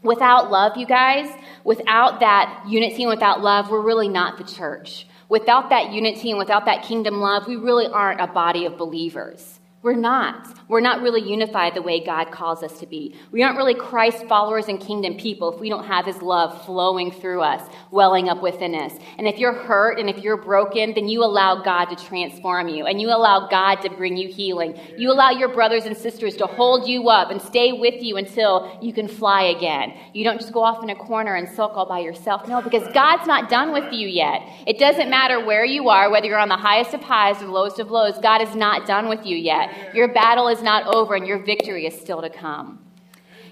Without 0.04 0.52
love, 0.52 0.76
you 0.76 0.86
guys, 0.86 1.28
without 1.64 2.20
that 2.20 2.64
unity 2.68 3.02
and 3.02 3.10
without 3.10 3.40
love, 3.40 3.68
we're 3.68 3.82
really 3.82 4.08
not 4.08 4.38
the 4.38 4.44
church. 4.44 5.07
Without 5.28 5.68
that 5.68 5.92
unity 5.92 6.30
and 6.30 6.38
without 6.38 6.64
that 6.64 6.82
kingdom 6.82 7.20
love, 7.20 7.46
we 7.46 7.56
really 7.56 7.86
aren't 7.86 8.20
a 8.20 8.26
body 8.26 8.64
of 8.64 8.78
believers. 8.78 9.57
We're 9.80 9.94
not. 9.94 10.58
We're 10.66 10.80
not 10.80 11.02
really 11.02 11.22
unified 11.22 11.76
the 11.76 11.82
way 11.82 12.04
God 12.04 12.32
calls 12.32 12.64
us 12.64 12.80
to 12.80 12.86
be. 12.86 13.14
We 13.30 13.44
aren't 13.44 13.56
really 13.56 13.76
Christ 13.76 14.26
followers 14.26 14.66
and 14.66 14.80
kingdom 14.80 15.14
people 15.14 15.54
if 15.54 15.60
we 15.60 15.68
don't 15.68 15.84
have 15.84 16.04
his 16.04 16.20
love 16.20 16.64
flowing 16.66 17.12
through 17.12 17.42
us, 17.42 17.62
welling 17.92 18.28
up 18.28 18.42
within 18.42 18.74
us. 18.74 18.92
And 19.18 19.28
if 19.28 19.38
you're 19.38 19.52
hurt 19.52 20.00
and 20.00 20.10
if 20.10 20.18
you're 20.18 20.36
broken, 20.36 20.94
then 20.94 21.06
you 21.06 21.22
allow 21.22 21.62
God 21.62 21.84
to 21.86 22.04
transform 22.04 22.66
you 22.66 22.86
and 22.86 23.00
you 23.00 23.08
allow 23.10 23.46
God 23.46 23.76
to 23.82 23.90
bring 23.90 24.16
you 24.16 24.28
healing. 24.28 24.76
You 24.96 25.12
allow 25.12 25.30
your 25.30 25.48
brothers 25.48 25.84
and 25.84 25.96
sisters 25.96 26.36
to 26.38 26.46
hold 26.46 26.88
you 26.88 27.08
up 27.08 27.30
and 27.30 27.40
stay 27.40 27.70
with 27.70 28.02
you 28.02 28.16
until 28.16 28.76
you 28.82 28.92
can 28.92 29.06
fly 29.06 29.42
again. 29.44 29.94
You 30.12 30.24
don't 30.24 30.40
just 30.40 30.52
go 30.52 30.64
off 30.64 30.82
in 30.82 30.90
a 30.90 30.96
corner 30.96 31.36
and 31.36 31.48
sulk 31.48 31.76
all 31.76 31.86
by 31.86 32.00
yourself. 32.00 32.48
No, 32.48 32.60
because 32.60 32.92
God's 32.92 33.28
not 33.28 33.48
done 33.48 33.72
with 33.72 33.92
you 33.92 34.08
yet. 34.08 34.42
It 34.66 34.80
doesn't 34.80 35.08
matter 35.08 35.44
where 35.46 35.64
you 35.64 35.88
are, 35.88 36.10
whether 36.10 36.26
you're 36.26 36.36
on 36.36 36.48
the 36.48 36.56
highest 36.56 36.94
of 36.94 37.00
highs 37.00 37.40
or 37.40 37.46
the 37.46 37.52
lowest 37.52 37.78
of 37.78 37.92
lows, 37.92 38.18
God 38.18 38.42
is 38.42 38.56
not 38.56 38.84
done 38.84 39.08
with 39.08 39.24
you 39.24 39.36
yet. 39.36 39.67
Your 39.94 40.08
battle 40.08 40.48
is 40.48 40.62
not 40.62 40.94
over 40.94 41.14
and 41.14 41.26
your 41.26 41.38
victory 41.38 41.86
is 41.86 41.98
still 41.98 42.22
to 42.22 42.30
come. 42.30 42.78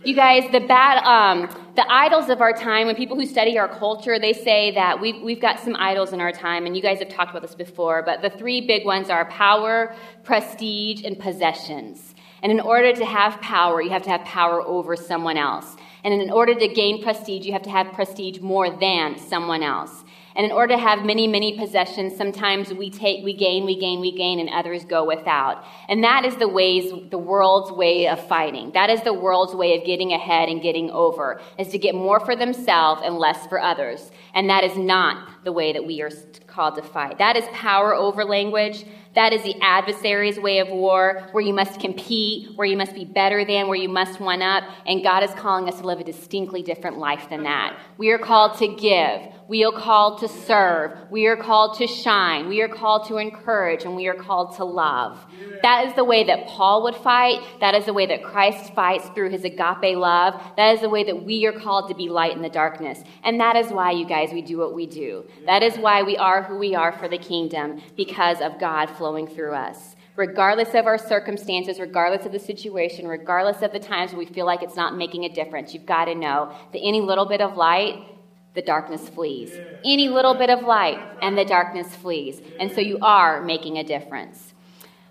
You 0.05 0.15
guys, 0.15 0.45
the 0.53 0.61
bad, 0.61 1.03
um, 1.05 1.49
the 1.75 1.85
idols 1.91 2.29
of 2.29 2.41
our 2.41 2.53
time, 2.53 2.87
when 2.87 2.95
people 2.95 3.17
who 3.17 3.27
study 3.27 3.59
our 3.59 3.67
culture, 3.67 4.21
they 4.21 4.33
say 4.33 4.71
that 4.73 5.01
we've, 5.01 5.21
we've 5.21 5.41
got 5.41 5.59
some 5.59 5.75
idols 5.75 6.13
in 6.13 6.21
our 6.21 6.31
time, 6.31 6.65
and 6.65 6.77
you 6.77 6.83
guys 6.83 7.01
have 7.01 7.09
talked 7.09 7.31
about 7.31 7.43
this 7.43 7.57
before, 7.57 8.05
but 8.05 8.23
the 8.23 8.31
three 8.31 8.61
big 8.61 8.85
ones 8.85 9.11
are 9.11 9.25
power, 9.25 9.97
prestige, 10.23 11.03
and 11.03 11.19
possessions. 11.19 12.15
And 12.45 12.53
in 12.53 12.61
order 12.61 12.93
to 12.93 13.05
have 13.05 13.41
power, 13.41 13.83
you 13.83 13.91
have 13.91 14.03
to 14.03 14.11
have 14.11 14.25
power 14.25 14.63
over 14.63 14.95
someone 14.95 15.37
else. 15.37 15.75
And 16.05 16.15
in 16.15 16.31
order 16.31 16.55
to 16.55 16.69
gain 16.69 17.03
prestige, 17.03 17.45
you 17.45 17.53
have 17.53 17.63
to 17.63 17.71
have 17.71 17.93
prestige 17.93 18.39
more 18.39 18.71
than 18.71 19.19
someone 19.19 19.65
else. 19.65 20.05
And 20.37 20.45
in 20.45 20.53
order 20.53 20.75
to 20.75 20.79
have 20.79 21.05
many, 21.05 21.27
many 21.27 21.59
possessions, 21.59 22.15
sometimes 22.15 22.73
we 22.73 22.91
take, 22.91 23.25
we 23.25 23.33
gain, 23.33 23.65
we 23.65 23.79
gain, 23.79 24.01
we 24.01 24.13
gain, 24.13 24.39
and 24.39 24.51
others 24.51 24.85
go 24.85 25.05
without. 25.05 25.65
And 25.89 26.05
that 26.05 26.27
is 26.27 26.37
the 26.37 26.47
ways, 26.47 26.93
the 27.11 27.19
world's 27.19 27.73
way 27.73 28.07
of 28.07 28.25
fighting. 28.29 28.71
That 28.73 28.91
is 28.91 29.01
the 29.03 29.15
world's 29.15 29.55
way 29.55 29.79
of 29.79 29.87
getting 29.87 30.13
ahead 30.13 30.51
and 30.51 30.61
getting 30.61 30.91
over, 30.91 31.41
is 31.59 31.69
to 31.69 31.79
get 31.79 31.95
more 31.95 32.21
for 32.21 32.37
themselves 32.37 33.01
and 33.03 33.17
less 33.17 33.47
for 33.47 33.59
others. 33.59 34.11
And 34.35 34.51
that 34.51 34.63
is 34.63 34.77
not 34.77 35.45
the 35.45 35.53
way 35.53 35.73
that 35.73 35.87
we 35.87 36.03
are 36.03 36.11
called 36.47 36.75
to 36.75 36.83
fight. 36.83 37.17
That 37.17 37.37
is 37.37 37.45
power 37.53 37.95
over 37.95 38.23
language. 38.23 38.85
That 39.15 39.33
is 39.33 39.43
the 39.43 39.55
adversary's 39.63 40.39
way 40.39 40.59
of 40.59 40.69
war, 40.69 41.27
where 41.33 41.43
you 41.43 41.55
must 41.55 41.81
compete, 41.81 42.55
where 42.57 42.67
you 42.67 42.77
must 42.77 42.95
be 42.95 43.07
better 43.07 43.47
than, 43.47 43.67
where 43.67 43.79
you 43.79 43.89
must 43.89 44.21
one 44.21 44.43
up. 44.43 44.65
And 44.87 45.03
God 45.03 45.23
is 45.23 45.31
calling 45.31 45.67
us 45.69 45.81
to 45.81 45.87
live 45.87 46.01
a 46.01 46.05
distinctly 46.05 46.63
different 46.63 46.99
life 46.99 47.31
than 47.31 47.45
that. 47.45 47.79
We 47.97 48.11
are 48.11 48.19
called 48.19 48.59
to 48.59 48.69
give. 48.69 49.33
We 49.49 49.65
are 49.65 49.73
called 49.73 50.21
to 50.21 50.29
serve. 50.29 50.93
We 51.11 51.27
are 51.27 51.37
called 51.37 51.79
to 51.79 51.87
shine. 51.87 52.49
We 52.49 52.61
are 52.63 52.69
called 52.69 53.07
to 53.09 53.17
encourage. 53.19 53.85
And 53.85 53.95
we 53.95 54.09
are 54.09 54.15
called 54.15 54.57
to 54.57 54.65
love. 54.65 55.25
That 55.63 55.87
is 55.87 55.95
the 55.95 56.05
way 56.05 56.25
that 56.25 56.47
Paul 56.49 56.83
would 56.85 56.97
fight. 56.97 57.41
That 57.61 57.75
is 57.75 57.87
the 57.87 57.93
way 57.93 58.07
that 58.07 58.25
Christ 58.25 58.75
fights 58.75 59.09
through 59.15 59.31
his 59.31 59.45
agape 59.45 59.97
love. 59.97 60.41
That 60.57 60.75
is 60.75 60.81
the 60.81 60.89
way 60.89 61.05
that 61.05 61.25
we 61.25 61.47
are 61.47 61.53
called 61.53 61.89
to 61.89 61.95
be 61.95 62.09
light 62.09 62.35
in 62.35 62.43
the 62.43 62.49
darkness. 62.49 63.03
And 63.23 63.41
that 63.41 63.57
is 63.57 63.71
why, 63.71 63.93
you 63.93 64.07
guys, 64.07 64.33
we 64.33 64.43
do 64.43 64.59
what 64.59 64.75
we 64.75 64.87
do. 64.87 65.25
That 65.47 65.63
is 65.63 65.77
why 65.79 66.03
we 66.03 66.17
are 66.17 66.43
who 66.43 66.59
we 66.59 66.75
are 66.75 66.93
for 66.93 67.09
the 67.09 67.19
kingdom, 67.19 67.81
because 67.97 68.41
of 68.41 68.59
God 68.59 68.87
flowing 68.87 69.27
through 69.27 69.55
us 69.55 69.97
regardless 70.17 70.75
of 70.75 70.87
our 70.87 70.97
circumstances, 70.97 71.79
regardless 71.79 72.25
of 72.25 72.33
the 72.33 72.39
situation, 72.39 73.07
regardless 73.07 73.61
of 73.63 73.71
the 73.73 73.79
times 73.79 74.15
we 74.15 74.25
feel 74.25 74.47
like 74.47 74.63
it's 74.63 74.75
not 74.75 74.97
making 74.97 75.25
a 75.25 75.29
difference, 75.29 75.75
you've 75.75 75.85
got 75.85 76.07
to 76.07 76.15
know 76.15 76.55
that 76.73 76.81
any 76.81 77.03
little 77.03 77.27
bit 77.27 77.43
of 77.43 77.57
light, 77.57 78.16
the 78.57 78.63
darkness 78.63 79.09
flees. 79.09 79.53
Any 79.85 80.09
little 80.09 80.35
bit 80.35 80.51
of 80.51 80.63
light, 80.63 80.99
and 81.23 81.39
the 81.39 81.45
darkness 81.45 81.95
flees. 81.95 82.41
And 82.59 82.73
so 82.73 82.81
you 82.81 82.99
are 83.03 83.43
making 83.43 83.77
a 83.77 83.85
difference. 83.85 84.55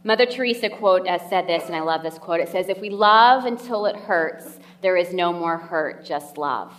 Mother 0.03 0.25
Teresa 0.25 0.69
quote 0.69 1.07
uh, 1.07 1.17
said 1.29 1.47
this, 1.47 1.65
and 1.67 1.75
I 1.75 1.79
love 1.79 2.03
this 2.03 2.17
quote. 2.17 2.41
It 2.41 2.49
says, 2.49 2.67
"If 2.67 2.81
we 2.81 2.89
love 2.89 3.45
until 3.45 3.85
it 3.85 3.95
hurts, 3.95 4.59
there 4.81 4.97
is 4.97 5.13
no 5.13 5.31
more 5.31 5.57
hurt, 5.57 6.03
just 6.05 6.37
love." 6.37 6.73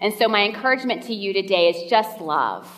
And 0.00 0.12
so 0.14 0.28
my 0.28 0.44
encouragement 0.44 1.02
to 1.04 1.14
you 1.14 1.32
today 1.32 1.68
is 1.68 1.88
just 1.90 2.20
love. 2.20 2.68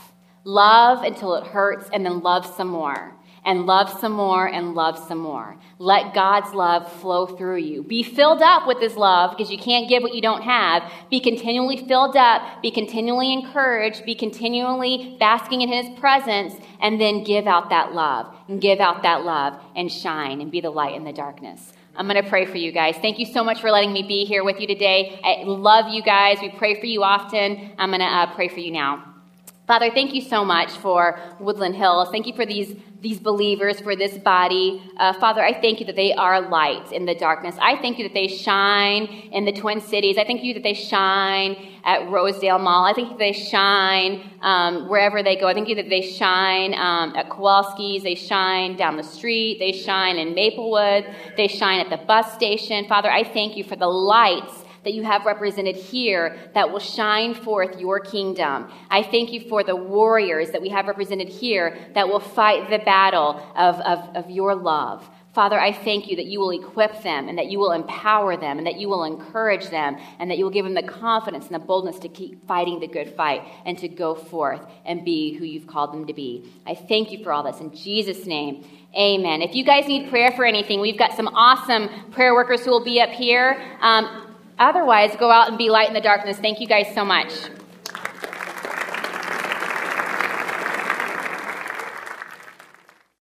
Love 0.45 1.05
until 1.05 1.35
it 1.37 1.45
hurts, 1.45 1.89
and 1.93 2.05
then 2.05 2.21
love 2.21 2.45
some 2.45 2.69
more 2.69 3.15
and 3.45 3.67
love 3.67 3.91
some 4.01 4.13
more 4.13 4.47
and 4.47 4.75
love 4.75 4.99
some 4.99 5.19
more. 5.19 5.57
Let 5.79 6.15
God's 6.15 6.53
love 6.55 6.91
flow 7.01 7.27
through 7.27 7.59
you. 7.59 7.83
Be 7.83 8.03
filled 8.03 8.43
up 8.43 8.67
with 8.67 8.81
His 8.81 8.97
love 8.97 9.37
because 9.37 9.51
you 9.51 9.59
can't 9.59 9.89
give 9.89 10.03
what 10.03 10.15
you 10.15 10.23
don't 10.23 10.43
have. 10.43 10.91
Be 11.11 11.21
continually 11.21 11.87
filled 11.87 12.17
up. 12.17 12.63
Be 12.63 12.71
continually 12.71 13.33
encouraged. 13.33 14.05
Be 14.05 14.15
continually 14.15 15.17
basking 15.19 15.63
in 15.63 15.69
His 15.71 15.99
presence. 15.99 16.55
And 16.81 17.01
then 17.01 17.25
give 17.25 17.47
out 17.47 17.71
that 17.71 17.93
love 17.93 18.35
and 18.49 18.61
give 18.61 18.81
out 18.81 19.03
that 19.03 19.25
love 19.25 19.61
and 19.77 19.91
shine 19.91 20.41
and 20.41 20.51
be 20.51 20.61
the 20.61 20.71
light 20.71 20.95
in 20.95 21.05
the 21.05 21.13
darkness. 21.13 21.73
I'm 21.97 22.07
going 22.07 22.23
to 22.23 22.29
pray 22.29 22.47
for 22.47 22.57
you 22.57 22.73
guys. 22.73 22.97
Thank 22.97 23.19
you 23.19 23.27
so 23.27 23.45
much 23.45 23.61
for 23.61 23.71
letting 23.71 23.93
me 23.93 24.03
be 24.03 24.25
here 24.25 24.45
with 24.45 24.61
you 24.61 24.67
today. 24.67 25.21
I 25.23 25.43
love 25.45 25.93
you 25.93 26.03
guys. 26.03 26.39
We 26.41 26.51
pray 26.51 26.81
for 26.81 26.87
you 26.87 27.03
often. 27.03 27.73
I'm 27.79 27.91
going 27.91 28.01
to 28.01 28.07
uh, 28.07 28.35
pray 28.35 28.49
for 28.49 28.61
you 28.61 28.71
now. 28.71 29.10
Father, 29.71 29.89
thank 29.93 30.13
you 30.15 30.21
so 30.21 30.45
much 30.45 30.73
for 30.79 31.21
Woodland 31.39 31.77
Hills. 31.77 32.09
Thank 32.11 32.27
you 32.27 32.35
for 32.35 32.45
these, 32.45 32.75
these 33.01 33.21
believers, 33.21 33.79
for 33.79 33.95
this 33.95 34.19
body. 34.19 34.83
Uh, 34.97 35.13
Father, 35.13 35.45
I 35.45 35.61
thank 35.61 35.79
you 35.79 35.87
that 35.87 35.95
they 35.95 36.13
are 36.13 36.41
light 36.41 36.91
in 36.91 37.05
the 37.05 37.15
darkness. 37.15 37.55
I 37.63 37.77
thank 37.77 37.97
you 37.97 38.09
that 38.09 38.13
they 38.13 38.27
shine 38.27 39.05
in 39.31 39.45
the 39.45 39.53
Twin 39.53 39.81
Cities. 39.81 40.19
I 40.19 40.25
thank 40.25 40.43
you 40.43 40.55
that 40.55 40.65
they 40.65 40.75
shine 40.75 41.55
at 41.85 42.11
Rosedale 42.11 42.59
Mall. 42.59 42.85
I 42.85 42.93
think 42.95 43.17
they 43.17 43.33
shine 43.33 44.29
um, 44.43 44.89
wherever 44.89 45.23
they 45.23 45.37
go. 45.37 45.47
I 45.47 45.55
think 45.55 45.69
you 45.69 45.77
that 45.77 45.89
they 45.89 46.03
shine 46.03 46.75
um, 46.75 47.15
at 47.15 47.31
Kowalski's. 47.31 48.03
They 48.03 48.17
shine 48.17 48.77
down 48.77 48.97
the 48.97 49.05
street. 49.05 49.61
They 49.61 49.71
shine 49.71 50.17
in 50.17 50.35
Maplewood. 50.35 51.07
They 51.37 51.47
shine 51.47 51.79
at 51.79 51.91
the 51.91 52.05
bus 52.05 52.35
station. 52.35 52.89
Father, 52.89 53.09
I 53.09 53.23
thank 53.23 53.57
you 53.57 53.63
for 53.63 53.77
the 53.77 53.87
lights 53.87 54.60
that 54.85 54.95
you 54.95 55.03
have 55.03 55.27
represented 55.27 55.77
here 55.77 56.37
that 56.55 56.71
will 56.71 56.79
shine 56.79 57.35
forth 57.35 57.79
your 57.79 58.01
kingdom. 58.01 58.71
I 58.91 59.03
thank 59.03 59.33
you 59.33 59.49
for 59.49 59.63
the 59.63 59.77
warriors 59.77 60.51
that 60.51 60.63
we 60.63 60.69
have 60.71 60.87
represented 60.87 61.29
here 61.29 61.77
that 61.95 62.09
will 62.09 62.21
fight 62.21 62.71
the 62.71 62.79
battle 62.79 63.43
of, 63.57 63.81
of, 63.81 64.17
of 64.17 64.31
your 64.31 64.55
love. 64.55 65.09
Father, 65.33 65.61
I 65.61 65.73
thank 65.73 66.09
you 66.09 66.17
that 66.17 66.27
you 66.27 66.41
will 66.41 66.51
equip 66.51 67.05
them 67.05 67.29
and 67.29 67.39
that 67.39 67.47
you 67.47 67.61
will 67.61 67.71
empower 67.71 68.37
them 68.37 68.59
and 68.59 68.67
that 68.67 68.81
you 68.81 68.89
will 68.89 69.05
encourage 69.05 69.71
them 69.71 69.97
and 70.19 70.29
that 70.29 70.39
you 70.39 70.45
will 70.45 70.51
give 70.51 70.65
them 70.65 70.75
the 70.75 70.83
confidence 70.83 71.47
and 71.47 71.55
the 71.55 71.61
boldness 71.61 72.01
to 72.01 72.09
keep 72.09 72.45
fighting 72.49 72.81
the 72.81 72.89
good 72.89 73.15
fight 73.15 73.43
and 73.65 73.79
to 73.79 73.87
go 73.87 74.17
forth 74.17 74.61
and 74.85 75.05
be 75.05 75.35
who 75.35 75.45
you've 75.45 75.69
called 75.69 75.93
them 75.93 76.05
to 76.09 76.13
be. 76.13 76.53
I 76.67 76.75
thank 76.75 77.13
you 77.13 77.23
for 77.23 77.33
all 77.33 77.45
this. 77.45 77.61
In 77.61 77.73
Jesus' 77.73 78.27
name, 78.27 78.65
amen. 78.93 79.41
If 79.41 79.55
you 79.55 79.65
guys 79.65 79.87
need 79.87 80.11
prayer 80.11 80.33
for 80.33 80.45
anything, 80.45 80.81
we've 80.81 80.99
got 80.99 81.13
some 81.13 81.29
awesome 81.29 82.11
prayer 82.11 82.35
workers 82.35 82.65
who 82.65 82.73
will 82.73 82.85
be 82.85 83.01
up 83.01 83.11
here. 83.11 83.63
Um, 83.81 84.30
Otherwise, 84.61 85.17
go 85.17 85.31
out 85.31 85.49
and 85.49 85.59
be 85.59 85.71
light 85.71 85.89
in 85.89 85.95
the 85.95 86.01
darkness. 86.01 86.39
Thank 86.39 86.61
you 86.61 86.69
guys 86.69 86.95
so 86.95 87.05
much. 87.05 87.33